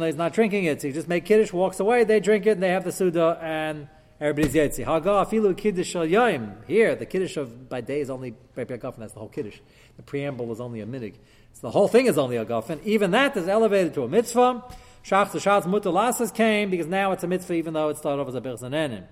though 0.00 0.06
he's 0.06 0.16
not 0.16 0.32
drinking 0.32 0.64
it. 0.64 0.80
So 0.80 0.88
he 0.88 0.94
just 0.94 1.06
make 1.06 1.24
Kiddush, 1.26 1.52
walks 1.52 1.78
away, 1.78 2.02
they 2.02 2.18
drink 2.18 2.46
it, 2.46 2.52
and 2.52 2.62
they 2.62 2.70
have 2.70 2.82
the 2.82 2.90
Suda, 2.90 3.38
and 3.40 3.88
everybody's 4.20 4.54
Yetzi. 4.54 4.84
Haga 4.84 5.10
Afilu 5.10 5.56
Kiddush 5.56 5.94
Yoim. 5.94 6.64
Here, 6.66 6.94
the 6.94 7.06
Kiddush 7.06 7.36
of 7.36 7.68
by 7.68 7.80
day 7.80 8.00
is 8.00 8.10
only 8.10 8.34
Bari 8.54 8.66
Piragafani, 8.66 8.98
that's 8.98 9.12
the 9.12 9.20
whole 9.20 9.28
Kiddush. 9.28 9.58
The 9.96 10.02
preamble 10.02 10.50
is 10.52 10.60
only 10.60 10.80
a 10.80 10.86
minig. 10.86 11.14
So 11.52 11.62
the 11.62 11.70
whole 11.70 11.88
thing 11.88 12.06
is 12.06 12.18
only 12.18 12.36
a 12.36 12.44
Gafen. 12.44 12.82
Even 12.84 13.10
that 13.12 13.36
is 13.36 13.48
elevated 13.48 13.94
to 13.94 14.04
a 14.04 14.08
Mitzvah. 14.08 14.64
Shach 15.04 15.32
the 15.32 15.38
Shatz 15.38 15.62
Mutalasas 15.62 16.34
came 16.34 16.70
because 16.70 16.86
now 16.86 17.12
it's 17.12 17.24
a 17.24 17.26
mitzvah 17.26 17.54
even 17.54 17.72
though 17.72 17.88
it 17.88 17.96
started 17.96 18.20
off 18.20 18.28
as 18.28 18.34
a 18.34 18.40
Birzanenin. 18.40 19.04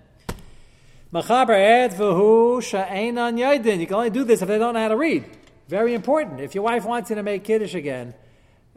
Machaber 1.12 1.58
adds 1.58 1.94
v'hu 1.94 2.58
sha'enan 2.58 3.38
yaydin. 3.38 3.78
You 3.80 3.86
can 3.86 3.96
only 3.96 4.10
do 4.10 4.24
this 4.24 4.42
if 4.42 4.48
they 4.48 4.58
don't 4.58 4.74
know 4.74 4.80
how 4.80 4.88
to 4.88 4.96
read. 4.96 5.24
Very 5.68 5.94
important. 5.94 6.40
If 6.40 6.54
your 6.54 6.64
wife 6.64 6.84
wants 6.84 7.10
you 7.10 7.16
to 7.16 7.22
make 7.22 7.44
Kiddush 7.44 7.74
again 7.74 8.14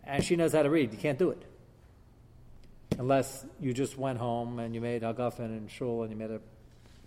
and 0.03 0.23
she 0.23 0.35
knows 0.35 0.53
how 0.53 0.63
to 0.63 0.69
read, 0.69 0.93
you 0.93 0.97
can't 0.97 1.19
do 1.19 1.31
it. 1.31 1.43
Unless 2.99 3.45
you 3.61 3.73
just 3.73 3.97
went 3.97 4.19
home 4.19 4.59
and 4.59 4.75
you 4.75 4.81
made 4.81 5.03
Hagafen 5.03 5.45
and 5.45 5.71
Shul 5.71 6.03
and 6.03 6.11
you 6.11 6.17
made 6.17 6.31
a 6.31 6.41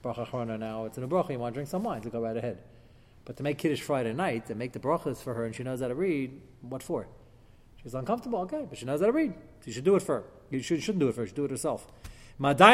Bracha 0.03 0.59
now, 0.59 0.87
it's 0.87 0.97
in 0.97 1.05
a 1.05 1.09
Bracha, 1.09 1.33
you 1.33 1.39
want 1.39 1.53
to 1.53 1.59
drink 1.59 1.69
some 1.69 1.85
wine, 1.85 2.01
to 2.01 2.09
go 2.09 2.23
right 2.23 2.37
ahead. 2.37 2.57
But 3.27 3.37
to 3.37 3.43
make 3.43 3.59
Kiddush 3.59 3.83
Friday 3.83 4.15
night, 4.15 4.49
and 4.49 4.59
make 4.59 4.73
the 4.73 4.79
brachas 4.81 5.19
for 5.19 5.35
her 5.35 5.45
and 5.45 5.55
she 5.55 5.63
knows 5.63 5.83
how 5.83 5.89
to 5.89 5.95
read, 5.95 6.41
what 6.63 6.83
for? 6.83 7.07
She's 7.83 7.93
uncomfortable, 7.95 8.39
okay, 8.41 8.65
but 8.69 8.79
she 8.79 8.87
knows 8.87 9.01
how 9.01 9.07
to 9.07 9.13
read. 9.13 9.35
So 9.61 9.67
you 9.67 9.73
should 9.75 9.85
do 9.85 9.95
it 9.95 10.03
for 10.03 10.17
her. 10.17 10.25
You 10.51 10.61
should, 10.61 10.83
shouldn't 10.83 11.01
do 11.01 11.09
it 11.09 11.13
for 11.13 11.21
her, 11.21 11.25
you 11.25 11.29
should 11.29 11.37
do 11.37 11.45
it 11.45 11.51
herself. 11.51 11.87
If 12.41 12.59
you 12.59 12.65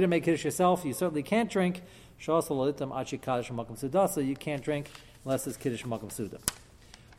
didn't 0.00 0.08
make 0.08 0.24
kiddush 0.24 0.44
yourself, 0.44 0.86
you 0.86 0.94
certainly 0.94 1.22
can't 1.22 1.50
drink. 1.50 1.82
You 2.26 2.42
can't 4.36 4.62
drink 4.62 4.90
unless 5.24 5.46
it's 5.46 5.58
kiddush 5.58 5.84
makam. 5.84 6.40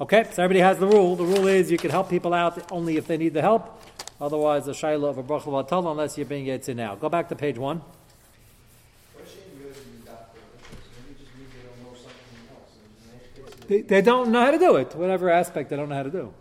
Okay, 0.01 0.23
so 0.31 0.41
everybody 0.41 0.61
has 0.61 0.79
the 0.79 0.87
rule. 0.87 1.15
The 1.15 1.23
rule 1.23 1.45
is 1.45 1.69
you 1.69 1.77
can 1.77 1.91
help 1.91 2.09
people 2.09 2.33
out 2.33 2.71
only 2.71 2.97
if 2.97 3.05
they 3.05 3.17
need 3.17 3.35
the 3.35 3.41
help. 3.43 3.83
Otherwise, 4.19 4.65
the 4.65 4.71
shayla 4.71 5.07
of 5.07 5.19
a 5.19 5.23
bracha 5.23 5.91
unless 5.91 6.17
you're 6.17 6.25
being 6.25 6.47
yetzir 6.47 6.75
now. 6.75 6.95
Go 6.95 7.07
back 7.07 7.29
to 7.29 7.35
page 7.35 7.59
one. 7.59 7.83
They, 13.67 13.81
they 13.81 14.01
don't 14.01 14.31
know 14.31 14.43
how 14.43 14.49
to 14.49 14.57
do 14.57 14.77
it. 14.77 14.95
Whatever 14.95 15.29
aspect 15.29 15.69
they 15.69 15.75
don't 15.75 15.87
know 15.87 15.95
how 15.95 16.03
to 16.03 16.09
do. 16.09 16.33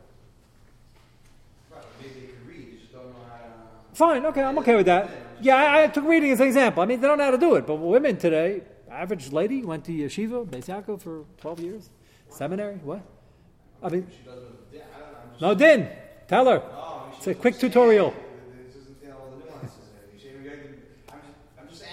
Fine, 3.92 4.24
okay, 4.24 4.42
I'm 4.42 4.58
okay 4.60 4.74
with 4.74 4.86
that. 4.86 5.10
Yeah, 5.42 5.56
I, 5.56 5.82
I, 5.82 5.86
took 5.88 6.06
reading 6.06 6.30
as 6.30 6.40
an 6.40 6.46
example. 6.46 6.82
I 6.82 6.86
mean, 6.86 6.98
they 6.98 7.06
don't 7.06 7.18
know 7.18 7.24
how 7.24 7.30
to 7.30 7.36
do 7.36 7.56
it, 7.56 7.66
but 7.66 7.74
women 7.74 8.16
today, 8.16 8.62
average 8.90 9.30
lady 9.32 9.62
went 9.62 9.84
to 9.84 9.92
yeshiva, 9.92 10.46
Beis 10.46 10.64
Yaakov 10.64 11.02
for 11.02 11.26
12 11.42 11.60
years, 11.60 11.90
seminary, 12.30 12.76
what? 12.76 13.02
I 13.82 13.88
mean, 13.88 14.06
no 15.40 15.54
din. 15.54 15.88
Tell 16.28 16.46
her. 16.46 16.62
It's 17.16 17.26
a 17.26 17.34
quick 17.34 17.58
tutorial. 17.58 18.14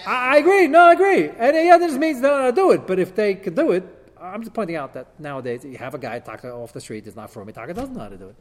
I, 0.06 0.38
agree. 0.38 0.67
No, 0.67 0.84
I 0.84 0.93
agree. 0.93 1.30
And 1.30 1.56
yeah, 1.56 1.78
this 1.78 1.93
means 1.97 2.21
they 2.21 2.30
don't 2.30 2.38
know 2.38 2.43
how 2.43 2.50
to 2.50 2.56
do 2.56 2.71
it. 2.71 2.88
But 2.88 2.97
if 2.97 3.13
they 3.13 3.36
can 3.36 3.56
do 3.56 3.71
it, 3.71 3.84
I'm 4.21 4.41
just 4.41 4.54
pointing 4.54 4.78
out 4.78 4.93
that 4.93 5.19
nowadays 5.19 5.65
you 5.65 5.78
have 5.78 5.95
a 5.95 5.97
guy 5.97 6.19
talking 6.19 6.50
off 6.50 6.71
the 6.71 6.80
street. 6.80 7.06
It's 7.08 7.15
not 7.15 7.30
for 7.30 7.43
me. 7.43 7.52
Taka 7.52 7.73
doesn't 7.73 7.93
know 7.93 8.04
how 8.04 8.10
to 8.10 8.17
do 8.17 8.30
it. 8.30 8.36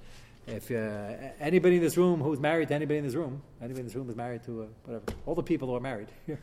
If 0.46 0.70
uh, 0.70 1.32
anybody 1.40 1.76
in 1.76 1.82
this 1.82 1.96
room 1.96 2.20
who's 2.20 2.38
married 2.38 2.68
to 2.68 2.74
anybody 2.74 2.98
in 2.98 3.04
this 3.04 3.16
room, 3.16 3.42
anybody 3.60 3.80
in 3.80 3.86
this 3.86 3.96
room 3.96 4.08
is 4.08 4.14
married 4.14 4.44
to 4.44 4.62
uh, 4.62 4.66
whatever, 4.84 5.04
all 5.26 5.34
the 5.34 5.42
people 5.42 5.66
who 5.66 5.74
are 5.74 5.80
married 5.80 6.08
here 6.24 6.38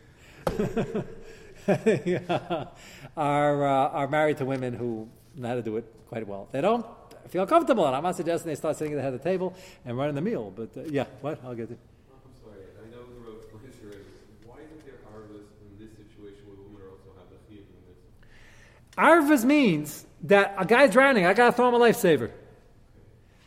yeah, 2.05 2.65
are 3.17 3.65
uh, 3.65 3.89
are 3.89 4.07
married 4.07 4.37
to 4.37 4.45
women 4.45 4.73
who 4.73 5.07
know 5.35 5.47
how 5.47 5.55
to 5.55 5.61
do 5.61 5.77
it 5.77 5.85
quite 6.07 6.27
well. 6.27 6.47
They 6.51 6.61
don't 6.61 6.85
feel 7.29 7.45
comfortable, 7.45 7.85
and 7.85 7.95
I'm 7.95 8.03
not 8.03 8.15
suggesting 8.15 8.49
they 8.49 8.55
start 8.55 8.77
sitting 8.77 8.93
at 8.93 8.97
the 8.97 9.01
head 9.01 9.13
of 9.13 9.21
the 9.21 9.29
table 9.29 9.55
and 9.85 9.97
running 9.97 10.15
the 10.15 10.21
meal. 10.21 10.53
But 10.55 10.75
uh, 10.77 10.83
yeah, 10.85 11.05
what 11.21 11.39
I'll 11.43 11.55
get 11.55 11.69
to. 11.69 11.73
I'm 11.73 12.33
sorry, 12.43 12.61
I 12.81 12.89
know 12.91 13.03
the 13.03 13.19
road 13.31 13.43
for 13.51 13.59
Israel. 13.69 13.99
Why 14.45 14.57
isn't 14.65 14.85
there 14.85 14.95
arvas 15.13 15.45
in 15.61 15.85
this 15.85 15.91
situation 15.97 16.43
where 16.45 16.57
women 16.57 16.81
also 16.89 17.09
have 17.17 17.29
the 17.29 17.37
chiyuv 17.47 17.65
in 17.65 17.81
this? 17.87 19.39
Arvas 19.41 19.45
means 19.45 20.05
that 20.23 20.55
a 20.57 20.65
guy's 20.65 20.91
drowning. 20.91 21.25
I 21.25 21.33
got 21.33 21.47
to 21.47 21.51
throw 21.53 21.69
him 21.69 21.75
a 21.75 21.79
lifesaver. 21.79 22.31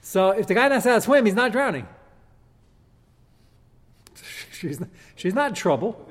So 0.03 0.31
if 0.31 0.47
the 0.47 0.55
guy 0.55 0.69
knows 0.69 0.85
how 0.85 0.95
to 0.95 1.01
swim, 1.01 1.25
he's 1.27 1.35
not 1.35 1.53
drowning. 1.53 1.87
She's 4.53 4.81
not, 4.81 4.89
she's 5.17 5.35
not 5.35 5.49
in 5.51 5.55
trouble. 5.55 6.09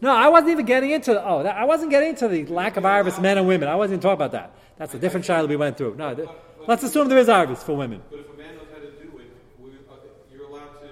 No, 0.00 0.14
I 0.14 0.28
wasn't 0.28 0.50
even 0.50 0.66
getting 0.66 0.90
into 0.90 1.12
the, 1.14 1.24
oh, 1.26 1.42
that, 1.42 1.56
I 1.56 1.64
wasn't 1.64 1.90
getting 1.90 2.10
into 2.10 2.28
the 2.28 2.44
lack 2.46 2.76
of 2.76 2.84
arvis 2.84 3.20
men 3.20 3.38
and 3.38 3.46
women. 3.48 3.68
I 3.68 3.74
wasn't 3.76 3.94
even 3.94 4.02
talking 4.02 4.14
about 4.14 4.32
that. 4.32 4.52
That's 4.76 4.92
a 4.94 4.98
different 4.98 5.24
child 5.24 5.48
we 5.48 5.56
went 5.56 5.76
through. 5.78 5.94
No, 5.96 6.14
th- 6.14 6.28
let's 6.66 6.82
assume 6.82 7.08
there 7.08 7.18
is 7.18 7.28
arvis 7.28 7.58
for 7.58 7.74
women. 7.76 8.02
But 8.10 8.20
if 8.20 8.28
a 8.28 8.36
man 8.36 8.56
knows 8.56 8.66
how 8.72 8.80
to 8.80 8.90
do 8.90 9.18
it, 9.18 9.30
uh, 9.90 9.94
you're 10.32 10.44
allowed 10.46 10.74
to 10.82 10.88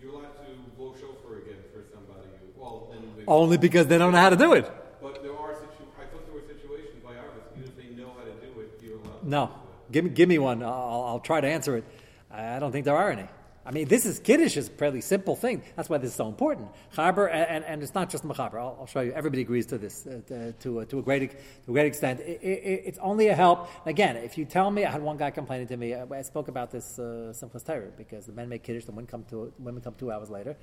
you're 0.00 0.12
allowed 0.14 0.36
to 0.38 0.46
blow 0.76 0.94
shofar 0.94 1.38
again 1.38 1.56
for 1.72 1.82
somebody. 1.92 2.28
Well, 2.56 2.88
then 2.92 3.24
Only 3.26 3.56
because 3.58 3.88
they 3.88 3.98
don't 3.98 4.12
know 4.12 4.18
how 4.20 4.30
to 4.30 4.36
do 4.36 4.52
it. 4.52 4.70
But 5.02 5.20
there 5.24 5.32
are 5.36 5.54
situ- 5.54 5.90
I 6.00 6.04
thought 6.12 6.24
there 6.26 6.34
were 6.34 6.46
situations 6.46 7.02
by 7.04 7.10
arvis, 7.10 7.58
even 7.58 7.68
if 7.68 7.76
they 7.76 8.00
know 8.00 8.10
how 8.16 8.22
to 8.24 8.30
do 8.46 8.60
it, 8.60 8.80
you're 8.80 8.98
allowed. 8.98 9.24
No, 9.24 9.50
give 9.90 10.04
me, 10.04 10.10
give 10.10 10.28
me 10.28 10.38
one. 10.38 10.62
I'll, 10.62 11.04
I'll 11.08 11.20
try 11.20 11.40
to 11.40 11.48
answer 11.48 11.76
it. 11.76 11.84
I 12.30 12.60
don't 12.60 12.70
think 12.70 12.84
there 12.84 12.96
are 12.96 13.10
any. 13.10 13.26
I 13.66 13.70
mean, 13.70 13.88
this 13.88 14.04
is 14.04 14.18
Kiddush 14.18 14.58
is 14.58 14.68
a 14.68 14.70
fairly 14.70 15.00
simple 15.00 15.36
thing. 15.36 15.62
That's 15.74 15.88
why 15.88 15.96
this 15.96 16.10
is 16.10 16.16
so 16.16 16.28
important. 16.28 16.68
Chaber, 16.94 17.32
and, 17.32 17.64
and 17.64 17.82
it's 17.82 17.94
not 17.94 18.10
just 18.10 18.22
Machaber. 18.22 18.56
I'll, 18.56 18.76
I'll 18.80 18.86
show 18.86 19.00
you. 19.00 19.12
Everybody 19.12 19.40
agrees 19.40 19.64
to 19.66 19.78
this 19.78 20.06
uh, 20.06 20.52
to, 20.60 20.80
uh, 20.80 20.84
to, 20.84 20.98
a 20.98 21.02
great, 21.02 21.30
to 21.30 21.70
a 21.70 21.72
great 21.72 21.86
extent. 21.86 22.20
It, 22.20 22.42
it, 22.42 22.82
it's 22.84 22.98
only 22.98 23.28
a 23.28 23.34
help. 23.34 23.70
Again, 23.86 24.16
if 24.16 24.36
you 24.36 24.44
tell 24.44 24.70
me, 24.70 24.84
I 24.84 24.90
had 24.90 25.02
one 25.02 25.16
guy 25.16 25.30
complaining 25.30 25.66
to 25.68 25.78
me. 25.78 25.94
I, 25.94 26.04
I 26.10 26.22
spoke 26.22 26.48
about 26.48 26.72
this 26.72 26.98
uh, 26.98 27.32
simplest 27.32 27.66
terror 27.66 27.90
because 27.96 28.26
the 28.26 28.32
men 28.32 28.50
make 28.50 28.64
Kiddush, 28.64 28.84
the 28.84 28.92
women 28.92 29.06
come, 29.06 29.24
to, 29.30 29.50
women 29.58 29.80
come 29.80 29.94
two 29.94 30.12
hours 30.12 30.28
later. 30.28 30.56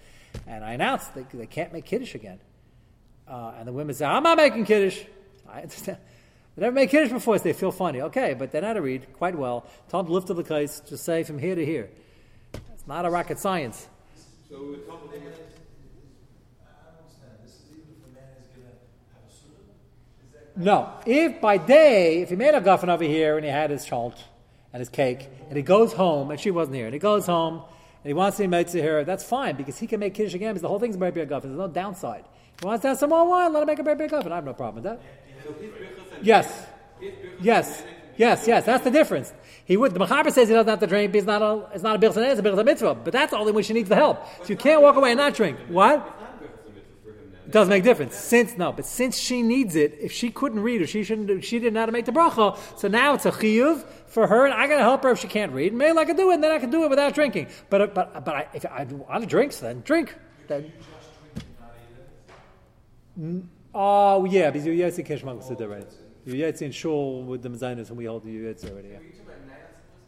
And 0.46 0.64
I 0.64 0.74
announced 0.74 1.16
they, 1.16 1.26
they 1.34 1.48
can't 1.48 1.74
make 1.74 1.86
Kiddush 1.86 2.14
again. 2.14 2.40
Uh, 3.28 3.54
and 3.58 3.68
the 3.68 3.74
women 3.74 3.96
say, 3.96 4.06
I'm 4.06 4.24
not 4.24 4.38
making 4.38 4.66
Kiddush. 4.66 5.02
I 5.50 5.62
understand. 5.62 5.98
They 6.54 6.64
never 6.64 6.74
made 6.76 6.90
Kiddush 6.90 7.14
before, 7.14 7.38
so 7.38 7.46
they 7.46 7.54
feel 7.54 7.72
funny. 7.72 8.02
Okay, 8.02 8.34
but 8.34 8.52
they 8.52 8.60
know 8.60 8.68
how 8.68 8.74
to 8.74 8.82
read 8.82 9.14
quite 9.14 9.38
well. 9.38 9.66
Tell 9.88 10.04
them 10.04 10.08
to 10.08 10.14
lift 10.14 10.28
the 10.28 10.44
case, 10.44 10.82
just 10.86 11.06
say 11.06 11.24
from 11.24 11.40
here 11.40 11.56
to 11.56 11.66
here. 11.66 11.90
Not 12.92 13.06
a 13.06 13.10
rocket 13.10 13.40
science. 13.40 13.88
So 14.50 14.76
tell 14.86 14.98
them 14.98 15.22
No. 20.58 20.92
If 21.06 21.40
by 21.40 21.56
day, 21.56 22.22
if 22.22 22.32
he 22.32 22.36
made 22.36 22.54
a 22.54 22.60
guffin 22.60 22.90
over 22.90 23.06
here 23.06 23.38
and 23.38 23.46
he 23.46 23.50
had 23.50 23.70
his 23.70 23.86
shalt 23.86 24.22
and 24.74 24.82
his 24.82 24.90
cake, 24.90 25.30
and 25.48 25.56
he 25.56 25.64
goes 25.64 25.94
home, 25.94 26.32
and 26.32 26.38
she 26.38 26.52
wasn't 26.52 26.76
here, 26.76 26.84
and 26.84 26.94
he 26.94 27.00
goes 27.00 27.26
home, 27.26 27.64
and 28.04 28.10
he 28.10 28.14
wants 28.14 28.36
to 28.38 28.48
make 28.50 28.68
to 28.72 28.82
her, 28.82 29.06
that's 29.06 29.24
fine, 29.24 29.56
because 29.56 29.80
he 29.80 29.88
can 29.88 30.02
make 30.02 30.14
Kiddush 30.14 30.34
again, 30.34 30.50
because 30.50 30.62
the 30.62 30.68
whole 30.68 30.80
thing's 30.80 30.98
a 30.98 31.00
big 31.00 31.30
guffin. 31.30 31.52
There's 31.52 31.60
no 31.60 31.70
downside. 31.70 32.26
He 32.60 32.66
wants 32.66 32.82
to 32.82 32.90
have 32.90 32.98
some 32.98 33.12
more 33.12 33.26
wine, 33.26 33.54
let 33.54 33.62
him 33.62 33.68
make 33.68 33.80
a 33.80 33.84
very 33.84 33.96
big 33.96 34.10
guffin. 34.10 34.34
I 34.34 34.36
have 34.36 34.44
no 34.44 34.54
problem 34.54 34.84
with 34.84 34.92
that. 34.92 35.02
So 35.46 35.54
his 35.54 35.72
birchas 35.72 36.18
and 36.18 36.26
Yes. 36.28 36.68
Yes. 37.40 37.84
Yes, 38.18 38.46
yes, 38.46 38.66
that's 38.66 38.84
the 38.84 38.92
difference. 38.92 39.32
He 39.72 39.78
would. 39.78 39.94
The 39.94 40.02
Mechaber 40.02 40.34
says 40.34 40.50
he 40.50 40.54
doesn't 40.54 40.68
have 40.68 40.82
to 40.82 40.86
drink 40.86 41.16
it's 41.16 41.26
not 41.26 41.42
a, 41.42 41.66
it's 41.74 41.82
not 41.82 42.04
a 42.04 42.06
it's 42.06 42.18
a 42.18 42.44
birchas 42.44 42.66
mitzvah. 42.66 42.94
But 42.94 43.14
that's 43.14 43.32
only 43.32 43.54
when 43.54 43.64
she 43.64 43.72
needs 43.72 43.88
the 43.88 43.96
help. 43.96 44.18
So 44.44 44.50
you 44.50 44.58
can't 44.58 44.82
walk 44.82 44.98
away 44.98 45.12
and 45.12 45.18
not 45.18 45.34
drink. 45.34 45.58
What? 45.70 46.06
It 47.46 47.54
doesn't 47.54 47.70
make 47.70 47.86
difference. 47.86 48.14
Since 48.18 48.58
no, 48.58 48.74
but 48.74 48.86
since 48.86 49.18
she 49.18 49.42
needs 49.42 49.78
it, 49.78 49.98
if 50.02 50.12
she 50.12 50.30
couldn't 50.30 50.60
read 50.60 50.82
or 50.82 50.88
she 50.88 51.06
shouldn't, 51.06 51.46
she 51.46 51.58
didn't 51.58 51.76
know 51.76 51.80
how 51.80 51.86
to 51.86 51.94
make 51.94 52.04
the 52.04 52.12
bracha, 52.12 52.58
so 52.78 52.90
now 52.90 53.14
it's 53.14 53.26
a 53.26 53.32
chiyuv 53.32 53.86
for 54.08 54.28
her, 54.28 54.44
and 54.44 54.54
I 54.54 54.68
got 54.68 54.76
to 54.76 54.84
help 54.84 55.04
her 55.04 55.12
if 55.12 55.20
she 55.20 55.30
can't 55.30 55.54
read. 55.54 55.74
Maybe 55.74 55.98
I 55.98 56.04
can 56.04 56.18
do 56.18 56.32
it, 56.32 56.34
and 56.34 56.44
then 56.44 56.52
I 56.52 56.60
can 56.60 56.70
do 56.70 56.84
it 56.84 56.90
without 56.90 57.14
drinking. 57.14 57.48
But 57.70 57.96
but 57.96 58.26
but 58.26 58.36
I, 58.36 58.48
if 58.54 58.66
I 58.66 58.84
want 58.84 59.24
to 59.24 59.26
drink, 59.26 59.54
so 59.54 59.68
then 59.68 59.84
drink. 59.86 60.14
Then. 60.50 60.74
Oh 63.74 64.26
yeah, 64.26 64.50
because 64.52 64.68
you 64.68 64.74
yetzi 64.74 65.08
keshmak 65.08 65.70
right. 65.70 65.88
You 66.26 66.34
yetzi 66.34 66.64
in 66.64 66.72
shul 66.74 67.24
with 67.24 67.42
the 67.42 67.50
mezainis, 67.50 67.88
and 67.88 67.98
we 67.98 68.04
hold 68.04 68.26
the 68.26 68.36
yetzi 68.36 68.70
already. 68.70 68.90
Yeah. 68.90 69.21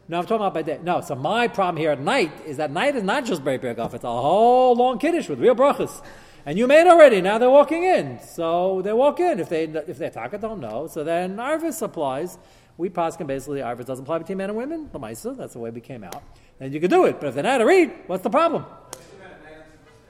No, 0.07 0.19
I'm 0.19 0.25
talking 0.25 0.35
about 0.37 0.53
by 0.53 0.61
day. 0.63 0.79
No, 0.83 1.01
so 1.01 1.15
my 1.15 1.47
problem 1.47 1.77
here 1.77 1.91
at 1.91 1.99
night 1.99 2.31
is 2.45 2.57
that 2.57 2.71
night 2.71 2.95
is 2.95 3.03
not 3.03 3.25
just 3.25 3.43
Beit 3.43 3.61
Birkov, 3.61 3.93
it's 3.93 4.03
a 4.03 4.07
whole 4.07 4.75
long 4.75 4.99
Kiddush 4.99 5.29
with 5.29 5.39
real 5.39 5.55
brachas. 5.55 6.03
And 6.45 6.57
you 6.57 6.67
made 6.67 6.87
already, 6.87 7.21
now 7.21 7.37
they're 7.37 7.49
walking 7.49 7.83
in. 7.83 8.19
So 8.19 8.81
they 8.81 8.91
walk 8.91 9.21
in. 9.21 9.39
If 9.39 9.47
they 9.47 9.63
if 9.63 9.97
they 9.97 10.07
attack 10.07 10.33
it, 10.33 10.41
don't 10.41 10.59
know. 10.59 10.87
So 10.87 11.03
then 11.05 11.37
Arvis 11.37 11.81
applies. 11.81 12.37
We 12.75 12.89
pass 12.89 13.15
can 13.15 13.27
basically 13.27 13.61
Arvis 13.61 13.85
doesn't 13.85 14.03
apply 14.03 14.17
between 14.17 14.39
men 14.39 14.49
and 14.49 14.57
women. 14.57 14.89
The 14.91 14.99
Maisa, 14.99 15.37
that's 15.37 15.53
the 15.53 15.59
way 15.59 15.69
we 15.69 15.79
came 15.79 16.03
out. 16.03 16.21
Then 16.59 16.73
you 16.73 16.81
can 16.81 16.89
do 16.89 17.05
it. 17.05 17.21
But 17.21 17.27
if 17.27 17.35
they're 17.35 17.43
not 17.43 17.61
a 17.61 17.65
read, 17.65 17.93
what's 18.07 18.23
the 18.23 18.29
problem? 18.29 18.65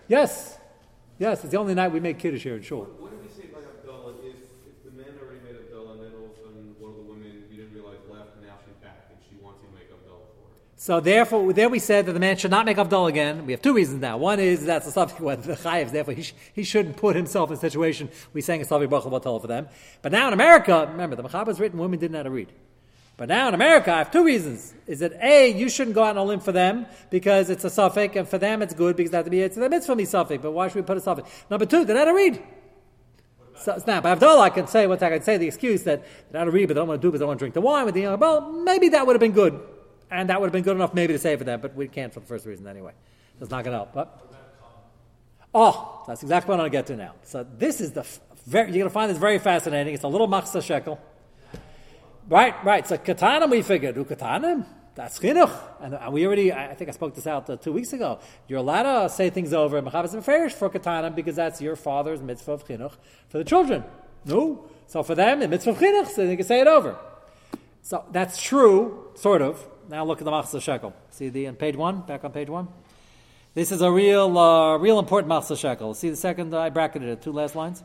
Yes. 0.08 0.58
Yes, 1.20 1.44
it's 1.44 1.52
the 1.52 1.58
only 1.58 1.76
night 1.76 1.92
we 1.92 2.00
make 2.00 2.18
Kiddush 2.18 2.44
here 2.44 2.56
in 2.56 2.64
Shul. 2.64 2.86
What 2.98 3.12
did 3.12 3.22
we 3.22 3.30
say 3.30 3.48
by 3.54 3.60
Abdullah 3.60 4.14
if, 4.26 4.42
if 4.66 4.84
the 4.84 4.92
man 4.92 5.14
already 5.22 5.40
made 5.46 5.56
Abdullah 5.56 5.94
and 5.94 6.02
then 6.02 6.12
all 6.18 6.26
of 6.26 6.34
a 6.34 6.42
sudden 6.42 6.76
one 6.80 6.92
of 6.92 6.98
the 6.98 7.06
women 7.06 7.46
you 7.52 7.58
didn't 7.58 7.74
realize 7.78 8.02
left 8.10 8.34
and 8.36 8.48
now 8.48 8.58
she's 8.66 8.76
back 8.82 9.14
and 9.14 9.20
she 9.30 9.38
wants 9.38 9.62
you 9.62 9.70
to 9.70 9.76
make 9.78 9.88
Abdullah 9.94 10.26
for 10.34 10.50
her? 10.50 10.58
So 10.76 11.00
therefore, 11.00 11.54
there 11.54 11.70
we 11.70 11.80
said 11.80 12.08
that 12.08 12.14
the 12.14 12.20
man 12.20 12.36
should 12.38 12.52
not 12.52 12.66
make 12.66 12.78
Abdul 12.78 13.08
again. 13.08 13.46
We 13.46 13.54
have 13.54 13.62
two 13.62 13.74
reasons 13.74 14.02
now. 14.02 14.18
One 14.18 14.40
is 14.40 14.66
that's 14.66 14.88
a 14.88 14.92
subject 14.92 15.20
with 15.22 15.44
the 15.44 15.54
Chayevs, 15.54 15.92
therefore 15.92 16.14
he, 16.14 16.24
sh- 16.24 16.36
he 16.54 16.64
shouldn't 16.64 16.98
put 16.98 17.16
himself 17.16 17.50
in 17.50 17.58
a 17.58 17.60
situation 17.60 18.10
we 18.34 18.42
sang 18.42 18.62
a 18.62 18.66
Slavic 18.66 18.90
Baruch 18.90 19.24
for 19.24 19.48
them. 19.48 19.68
But 20.02 20.12
now 20.12 20.28
in 20.28 20.34
America, 20.34 20.88
remember, 20.92 21.16
the 21.16 21.24
Mechaber 21.24 21.50
is 21.50 21.60
written, 21.60 21.80
women 21.80 22.00
didn't 22.00 22.14
know 22.14 22.20
how 22.20 22.24
to 22.24 22.30
read. 22.32 22.52
But 23.16 23.30
now 23.30 23.48
in 23.48 23.54
America, 23.54 23.94
I 23.94 24.00
have 24.00 24.12
two 24.12 24.26
reasons. 24.26 24.74
Is 24.88 25.00
that 25.00 25.14
A, 25.22 25.50
you 25.50 25.70
shouldn't 25.70 25.96
go 25.96 26.04
out 26.04 26.18
on 26.18 26.18
a 26.18 26.24
limb 26.24 26.40
for 26.40 26.52
them 26.52 26.88
because 27.12 27.50
it's 27.50 27.64
a 27.64 27.70
suffix, 27.70 28.16
and 28.16 28.28
for 28.28 28.40
them 28.40 28.62
it's 28.62 28.74
good 28.74 28.96
because 28.96 29.12
they 29.12 29.18
have 29.18 29.26
to 29.26 29.32
be, 29.32 29.42
it's 29.42 29.56
a 29.56 29.70
mitzvah 29.70 29.96
me 29.96 30.06
suffix, 30.06 30.42
but 30.42 30.52
why 30.52 30.68
should 30.68 30.76
we 30.76 30.82
put 30.82 30.98
a 30.98 31.02
suffix? 31.02 31.30
Number 31.50 31.66
two, 31.66 31.86
they 31.86 31.94
know 31.94 32.00
how 32.00 32.06
to 32.06 32.14
read. 32.14 32.44
So, 33.56 33.82
Abdullah, 33.88 34.42
I 34.42 34.50
can 34.50 34.68
say, 34.68 34.88
what 34.88 35.02
I 35.04 35.10
can 35.10 35.22
say, 35.22 35.38
the 35.38 35.48
excuse 35.48 35.84
that 35.84 36.04
they 36.04 36.34
know 36.34 36.40
how 36.40 36.46
to 36.46 36.52
read, 36.52 36.68
but 36.68 36.74
they 36.74 36.80
don't 36.80 36.88
want 36.88 37.02
to 37.02 37.08
do 37.08 37.12
because 37.12 37.20
they 37.20 37.26
want 37.26 37.38
to 37.38 37.44
drink 37.44 37.54
the 37.54 37.62
wine 37.62 37.86
with 37.86 37.94
the 37.94 38.02
young. 38.02 38.20
Well, 38.20 38.52
maybe 38.52 38.90
that 38.90 39.06
would 39.06 39.14
have 39.14 39.22
been 39.22 39.32
good. 39.32 39.60
And 40.14 40.30
that 40.30 40.40
would 40.40 40.46
have 40.46 40.54
been 40.54 40.64
good 40.64 40.76
enough 40.76 40.94
maybe 40.94 41.14
to 41.14 41.20
say 41.20 41.36
for 41.36 41.44
them, 41.44 41.60
but 41.60 41.76
we 41.76 41.88
can't 41.88 42.14
for 42.14 42.20
the 42.20 42.28
first 42.28 42.46
reason 42.46 42.68
anyway. 42.68 42.92
That's 43.40 43.50
not 43.50 43.64
going 43.64 43.74
to 43.74 43.80
help. 43.80 43.94
But, 43.94 44.32
oh, 45.56 46.04
that's 46.08 46.22
exactly 46.22 46.52
what 46.52 46.64
I'm 46.64 46.70
going 46.70 46.72
to 46.72 46.78
get 46.78 46.86
to 46.88 46.96
now. 46.96 47.16
So 47.24 47.44
this 47.58 47.82
is 47.82 47.94
the, 47.94 48.06
very, 48.46 48.68
you're 48.68 48.78
going 48.78 48.84
to 48.84 48.90
find 48.92 49.10
this 49.10 49.18
very 49.18 49.40
fascinating. 49.40 49.96
It's 49.96 50.04
a 50.04 50.08
little 50.08 50.28
machzah 50.28 50.62
shekel. 50.62 51.02
Right, 52.30 52.54
right. 52.64 52.88
So 52.88 52.98
katanim, 52.98 53.50
we 53.50 53.64
figured, 53.64 53.96
u 53.96 54.06
katanim, 54.06 54.66
that's 54.94 55.18
chinuch. 55.18 55.52
And 55.82 56.14
we 56.14 56.28
already, 56.28 56.54
I 56.54 56.76
think 56.76 56.92
I 56.92 56.94
spoke 56.94 57.16
this 57.16 57.26
out 57.26 57.50
uh, 57.50 57.56
two 57.56 57.74
weeks 57.74 57.92
ago. 57.92 58.20
You're 58.48 58.60
allowed 58.60 58.84
to 58.84 59.10
say 59.10 59.32
things 59.32 59.52
over 59.52 59.82
Mechavis 59.82 60.14
and 60.14 60.24
for 60.24 60.70
katanim 60.70 61.16
because 61.16 61.36
that's 61.36 61.60
your 61.60 61.76
father's 61.76 62.22
mitzvah 62.22 62.52
of 62.52 62.68
chinuch 62.68 62.94
for 63.30 63.40
the 63.40 63.44
children. 63.44 63.84
No. 64.26 64.70
So 64.86 65.02
for 65.02 65.16
them, 65.16 65.40
the 65.40 65.48
mitzvah 65.48 65.72
of 65.72 65.78
chinuch, 65.80 66.08
so 66.10 66.28
they 66.28 66.36
can 66.36 66.46
say 66.46 66.60
it 66.60 66.68
over. 66.68 66.96
So 67.82 68.06
that's 68.12 68.40
true, 68.40 69.10
sort 69.16 69.42
of. 69.42 69.68
Now 69.94 70.06
look 70.06 70.18
at 70.18 70.26
the 70.26 70.32
Machzah 70.32 70.60
Shekel. 70.60 70.92
See 71.12 71.30
the 71.30 71.46
on 71.50 71.56
page 71.56 71.76
one, 71.76 72.02
back 72.02 72.24
on 72.24 72.32
page 72.32 72.50
one. 72.50 72.68
This 73.54 73.72
is 73.72 73.84
a 73.84 73.92
real, 73.92 74.36
uh, 74.40 74.76
real 74.78 74.98
important 74.98 75.32
Machzah 75.32 75.56
Shekel. 75.56 75.94
See 75.94 76.10
the 76.10 76.16
second, 76.16 76.52
uh, 76.52 76.62
I 76.62 76.72
bracketed 76.72 77.10
it, 77.10 77.22
two 77.22 77.32
last 77.32 77.56
lines. 77.56 77.84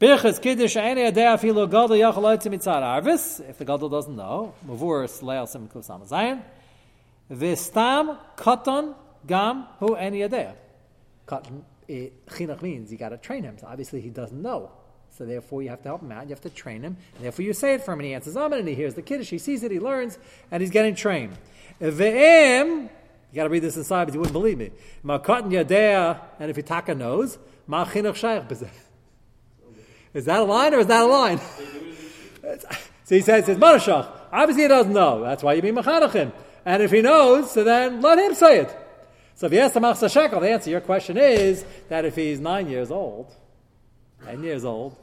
Birchas 0.00 0.40
kiddush 0.40 0.74
afilu 0.74 1.70
gadol 1.70 1.90
yachal 1.90 2.22
oitzim 2.22 2.58
arvis. 2.58 3.46
If 3.46 3.58
the 3.58 3.66
gadol 3.66 3.90
doesn't 3.90 4.16
know, 4.16 4.54
mavur 4.66 5.06
sleil 5.06 5.46
sim 5.46 5.68
kusam 5.68 6.08
zayin. 6.08 6.40
Katan 7.30 8.94
gam 9.26 9.66
hu 9.78 9.94
any 9.94 10.20
adea. 10.20 10.54
Katan 11.28 11.64
it, 11.86 12.26
chinuch 12.28 12.62
means 12.62 12.90
you 12.90 12.96
got 12.96 13.10
to 13.10 13.18
train 13.18 13.42
him. 13.42 13.58
So 13.58 13.66
obviously 13.66 14.00
he 14.00 14.08
doesn't 14.08 14.40
know. 14.40 14.70
So 15.16 15.24
therefore 15.24 15.62
you 15.62 15.70
have 15.70 15.82
to 15.82 15.88
help 15.88 16.02
him 16.02 16.12
out. 16.12 16.24
You 16.24 16.30
have 16.30 16.42
to 16.42 16.50
train 16.50 16.82
him. 16.82 16.96
And 17.14 17.24
therefore 17.24 17.44
you 17.44 17.52
say 17.52 17.74
it 17.74 17.84
for 17.84 17.92
him, 17.92 18.00
and 18.00 18.06
he 18.06 18.14
answers 18.14 18.36
amen, 18.36 18.58
and 18.58 18.68
he 18.68 18.74
hears 18.74 18.94
the 18.94 19.02
kiddush. 19.02 19.30
He 19.30 19.38
sees 19.38 19.62
it, 19.62 19.70
he 19.70 19.80
learns, 19.80 20.18
and 20.50 20.60
he's 20.60 20.70
getting 20.70 20.94
trained. 20.94 21.36
Ve'em, 21.80 22.82
you 22.82 22.88
got 23.34 23.44
to 23.44 23.48
read 23.48 23.62
this 23.62 23.76
inside, 23.76 24.04
but 24.06 24.14
you 24.14 24.20
wouldn't 24.20 24.34
believe 24.34 24.58
me. 24.58 24.70
Ma 25.02 25.18
katan 25.18 25.50
yadea, 25.50 26.20
and 26.38 26.50
if 26.50 26.56
Itaka 26.56 26.96
knows, 26.96 27.38
ma 27.66 27.84
chinuch 27.84 28.16
shaykh. 28.16 28.44
Is 30.12 30.24
that 30.26 30.40
a 30.40 30.44
line 30.44 30.74
or 30.74 30.78
is 30.78 30.86
that 30.86 31.02
a 31.02 31.06
line? 31.06 31.38
so 33.04 33.14
he 33.14 33.20
says, 33.20 33.48
it's 33.48 33.60
Marashach. 33.60 34.10
Obviously 34.32 34.62
he 34.62 34.68
doesn't 34.68 34.92
know. 34.92 35.22
That's 35.22 35.42
why 35.42 35.54
you 35.54 35.62
be 35.62 35.70
Mechanachim. 35.70 36.32
And 36.64 36.82
if 36.82 36.90
he 36.90 37.02
knows, 37.02 37.50
so 37.50 37.64
then 37.64 38.00
let 38.00 38.18
him 38.18 38.34
say 38.34 38.60
it. 38.60 38.76
So 39.34 39.46
if 39.46 39.52
you 39.52 39.58
ask 39.58 39.74
the 39.74 39.80
Machzah 39.80 40.10
Shekel, 40.10 40.40
the 40.40 40.50
answer 40.50 40.64
to 40.64 40.70
your 40.70 40.80
question 40.80 41.18
is 41.18 41.64
that 41.88 42.06
if 42.06 42.16
he's 42.16 42.40
nine 42.40 42.68
years 42.68 42.90
old, 42.90 43.34
ten 44.24 44.42
years 44.42 44.64
old, 44.64 44.96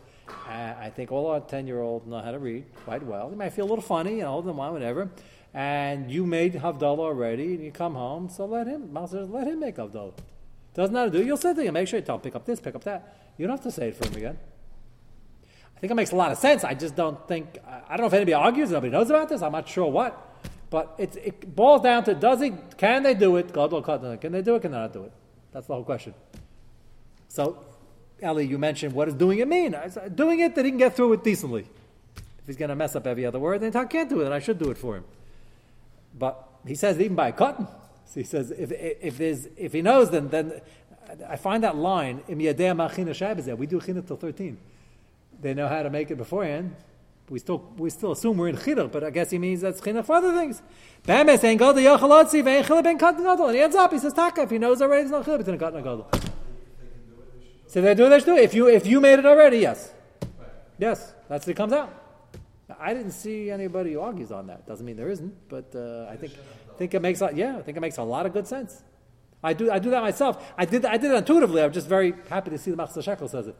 I 0.47 0.91
think 0.95 1.11
all 1.11 1.27
our 1.27 1.39
ten-year-olds 1.39 2.05
know 2.05 2.19
how 2.19 2.31
to 2.31 2.39
read 2.39 2.65
quite 2.85 3.03
well. 3.03 3.29
They 3.29 3.35
might 3.35 3.53
feel 3.53 3.65
a 3.65 3.69
little 3.69 3.83
funny, 3.83 4.17
you 4.17 4.21
know, 4.21 4.41
them 4.41 4.57
wine, 4.57 4.73
whatever. 4.73 5.09
And 5.53 6.11
you 6.11 6.25
made 6.25 6.53
Havdalah 6.53 6.99
already, 6.99 7.55
and 7.55 7.63
you 7.63 7.71
come 7.71 7.93
home, 7.93 8.29
so 8.29 8.45
let 8.45 8.67
him, 8.67 8.95
says, 9.07 9.29
let 9.29 9.47
him 9.47 9.59
make 9.59 9.77
Havdalah. 9.77 10.13
Doesn't 10.73 10.95
to 10.95 11.09
do. 11.09 11.23
You'll 11.23 11.37
say 11.37 11.53
to 11.53 11.61
him, 11.61 11.73
make 11.73 11.87
sure 11.87 11.99
you 11.99 12.05
tell 12.05 12.15
him, 12.15 12.21
pick 12.21 12.35
up 12.35 12.45
this, 12.45 12.59
pick 12.59 12.75
up 12.75 12.83
that. 12.85 13.17
You 13.37 13.45
don't 13.45 13.55
have 13.55 13.63
to 13.63 13.71
say 13.71 13.89
it 13.89 13.95
for 13.95 14.07
him 14.07 14.15
again. 14.15 14.37
I 15.77 15.79
think 15.79 15.91
it 15.91 15.95
makes 15.95 16.11
a 16.11 16.15
lot 16.15 16.31
of 16.31 16.37
sense. 16.37 16.63
I 16.63 16.73
just 16.73 16.95
don't 16.95 17.27
think, 17.27 17.59
I 17.67 17.89
don't 17.89 18.01
know 18.01 18.07
if 18.07 18.13
anybody 18.13 18.33
argues, 18.33 18.71
nobody 18.71 18.91
knows 18.91 19.09
about 19.09 19.29
this, 19.29 19.41
I'm 19.41 19.51
not 19.51 19.67
sure 19.67 19.91
what. 19.91 20.29
But 20.69 20.95
it, 20.97 21.15
it 21.17 21.55
boils 21.55 21.83
down 21.83 22.03
to 22.05 22.15
does 22.15 22.41
he, 22.41 22.53
can 22.77 23.03
they 23.03 23.13
do 23.13 23.35
it? 23.35 23.53
God 23.53 23.71
will 23.71 23.83
cut 23.83 24.01
Can 24.21 24.31
they 24.31 24.41
do 24.41 24.55
it? 24.55 24.61
Can 24.61 24.71
they 24.71 24.77
not 24.77 24.91
do 24.91 25.03
it? 25.03 25.11
That's 25.51 25.67
the 25.67 25.75
whole 25.75 25.83
question. 25.83 26.15
So, 27.27 27.63
Ellie, 28.21 28.45
you 28.45 28.57
mentioned 28.57 28.93
what 28.93 29.05
does 29.05 29.15
doing 29.15 29.39
it 29.39 29.47
mean? 29.47 29.75
I 29.75 29.89
said, 29.89 30.15
doing 30.15 30.39
it 30.39 30.55
that 30.55 30.65
he 30.65 30.71
can 30.71 30.77
get 30.77 30.95
through 30.95 31.13
it 31.13 31.23
decently. 31.23 31.67
If 32.15 32.47
he's 32.47 32.57
going 32.57 32.69
to 32.69 32.75
mess 32.75 32.95
up 32.95 33.07
every 33.07 33.25
other 33.25 33.39
word, 33.39 33.61
then 33.61 33.75
I 33.75 33.85
can't 33.85 34.09
do 34.09 34.21
it, 34.21 34.25
and 34.25 34.33
I 34.33 34.39
should 34.39 34.59
do 34.59 34.69
it 34.69 34.77
for 34.77 34.97
him. 34.97 35.05
But 36.17 36.47
he 36.67 36.75
says 36.75 36.99
even 36.99 37.15
by 37.15 37.31
cotton. 37.31 37.67
So 38.05 38.19
he 38.19 38.23
says 38.23 38.51
if, 38.51 38.71
if, 38.71 39.17
there's, 39.17 39.47
if 39.57 39.73
he 39.73 39.81
knows, 39.81 40.09
then, 40.09 40.29
then 40.29 40.61
I 41.27 41.37
find 41.37 41.63
that 41.63 41.75
line, 41.75 42.21
Im 42.27 42.37
we 42.37 42.53
do 42.53 43.81
china 43.81 44.01
till 44.01 44.17
13 44.17 44.57
they 45.43 45.53
know 45.53 45.67
how 45.67 45.83
to 45.83 45.89
make 45.89 46.09
it 46.09 46.15
beforehand. 46.15 46.75
We 47.29 47.39
still 47.39 47.63
we 47.77 47.89
still 47.89 48.11
assume 48.11 48.37
we're 48.37 48.49
in 48.49 48.57
chinuch, 48.57 48.91
but 48.91 49.03
I 49.03 49.09
guess 49.09 49.29
he 49.29 49.37
means 49.37 49.61
that's 49.61 49.79
chinuch 49.79 50.05
for 50.05 50.15
other 50.15 50.33
things. 50.33 50.61
Bama 51.05 51.39
saying 51.39 51.57
gadol 51.57 51.81
yachalotzi 51.81 52.43
ve'en 52.43 52.63
chilib 52.63 52.83
ben 52.83 52.97
katan 52.97 53.23
gadol, 53.23 53.47
and 53.47 53.55
he 53.55 53.61
ends 53.61 53.75
up. 53.75 53.91
He 53.91 53.99
says 53.99 54.13
taka. 54.13 54.41
If 54.41 54.49
he 54.49 54.57
knows 54.57 54.81
already, 54.81 55.03
it's 55.03 55.11
not 55.11 55.25
chilib 55.25 55.39
between 55.39 55.57
katan 55.57 55.75
and 55.75 55.83
gadol. 55.83 56.09
So 57.73 57.81
they 57.81 57.95
do. 57.95 58.07
They 58.07 58.19
should 58.19 58.25
do. 58.25 58.37
it. 58.37 58.43
If 58.43 58.53
you 58.53 58.67
if 58.67 58.85
you 58.85 59.01
made 59.01 59.17
it 59.17 59.25
already, 59.25 59.57
yes, 59.57 59.91
yes, 60.77 61.15
that's 61.27 61.47
it 61.47 61.55
comes 61.55 61.73
out. 61.73 61.91
I 62.79 62.93
didn't 62.93 63.13
see 63.13 63.49
anybody 63.49 63.93
who 63.93 63.99
argues 63.99 64.31
on 64.31 64.45
that. 64.45 64.67
Doesn't 64.67 64.85
mean 64.85 64.95
there 64.95 65.09
isn't, 65.09 65.33
but 65.49 65.73
uh, 65.75 66.05
I 66.07 66.15
think 66.15 66.33
think 66.77 66.93
it 66.93 67.01
makes 67.01 67.21
a, 67.21 67.31
yeah, 67.33 67.57
I 67.57 67.63
think 67.63 67.75
it 67.75 67.79
makes 67.79 67.97
a 67.97 68.03
lot 68.03 68.27
of 68.27 68.33
good 68.33 68.45
sense. 68.45 68.83
I 69.43 69.53
do 69.53 69.71
I 69.71 69.79
do 69.79 69.89
that 69.89 70.03
myself. 70.03 70.53
I 70.55 70.65
did 70.65 70.85
I 70.85 70.97
did 70.97 71.09
it 71.09 71.15
intuitively. 71.15 71.63
I'm 71.63 71.73
just 71.73 71.87
very 71.87 72.13
happy 72.29 72.51
to 72.51 72.59
see 72.59 72.69
the 72.69 72.77
Machzah 72.77 73.03
Shekel 73.03 73.27
says 73.27 73.47
it. 73.47 73.55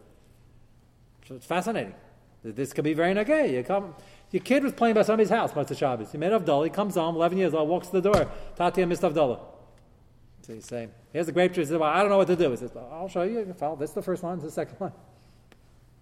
So 1.28 1.34
it's 1.34 1.47
fascinating. 1.47 1.95
This 2.43 2.71
could 2.71 2.84
be 2.84 2.93
very 2.93 3.15
nagay. 3.15 3.52
You 3.52 3.63
come, 3.63 3.95
your 4.30 4.43
kid 4.43 4.63
was 4.63 4.73
playing 4.73 4.93
by 4.93 5.02
somebody's 5.02 5.32
house, 5.32 5.54
Motzei 5.54 5.76
Shabbos. 5.76 6.12
He 6.12 6.19
made 6.19 6.34
Avdullah. 6.34 6.65
He 6.65 6.69
comes 6.69 6.95
home, 6.95 7.15
11 7.15 7.38
years 7.38 7.54
old, 7.54 7.67
walks 7.67 7.88
to 7.88 7.99
the 7.99 8.12
door. 8.12 8.30
Tati, 8.58 8.84
I 8.84 8.86
missed 8.86 9.02
Avdullah. 9.02 9.39
So 10.43 10.51
you 10.51 10.62
say, 10.62 10.89
here's 11.13 11.25
the 11.25 11.32
grape 11.32 11.53
tree. 11.53 11.63
He 11.63 11.67
says, 11.67 11.77
well, 11.77 11.89
I 11.89 12.01
don't 12.01 12.10
know 12.10 12.17
what 12.17 12.27
to 12.27 12.36
do. 12.36 12.51
He 12.51 12.58
says, 12.58 12.71
well, 12.73 12.89
I'll 12.91 13.08
show 13.08 13.23
you. 13.23 13.45
This 13.79 13.89
is 13.89 13.95
the 13.95 14.01
first 14.01 14.23
line. 14.23 14.38
This 14.38 14.47
is 14.47 14.56
the 14.56 14.62
second 14.62 14.75
line. 14.79 14.91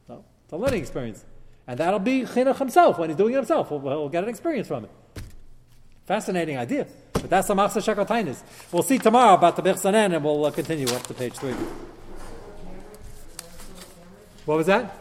So 0.07 0.25
it's 0.43 0.53
a 0.53 0.57
learning 0.57 0.81
experience. 0.81 1.23
And 1.67 1.79
that'll 1.79 1.99
be 1.99 2.23
chinuch 2.23 2.57
himself. 2.57 2.97
When 2.97 3.09
he's 3.09 3.17
doing 3.17 3.33
it 3.33 3.37
himself, 3.37 3.69
he'll, 3.69 3.79
he'll 3.79 4.09
get 4.09 4.23
an 4.23 4.29
experience 4.29 4.67
from 4.67 4.85
it. 4.85 4.91
Fascinating 6.05 6.57
idea. 6.57 6.87
But 7.13 7.29
that's 7.29 7.47
the 7.47 7.53
Machzah 7.53 7.85
Shekel 7.85 8.05
Tainis. 8.05 8.41
We'll 8.71 8.81
see 8.81 8.97
tomorrow 8.97 9.35
about 9.35 9.55
the 9.55 9.61
Birchanen, 9.61 10.15
and 10.15 10.23
we'll 10.23 10.43
uh, 10.43 10.49
continue 10.49 10.87
up 10.87 11.03
to 11.03 11.13
page 11.13 11.35
three. 11.35 11.53
What 14.45 14.57
was 14.57 14.65
that? 14.65 15.00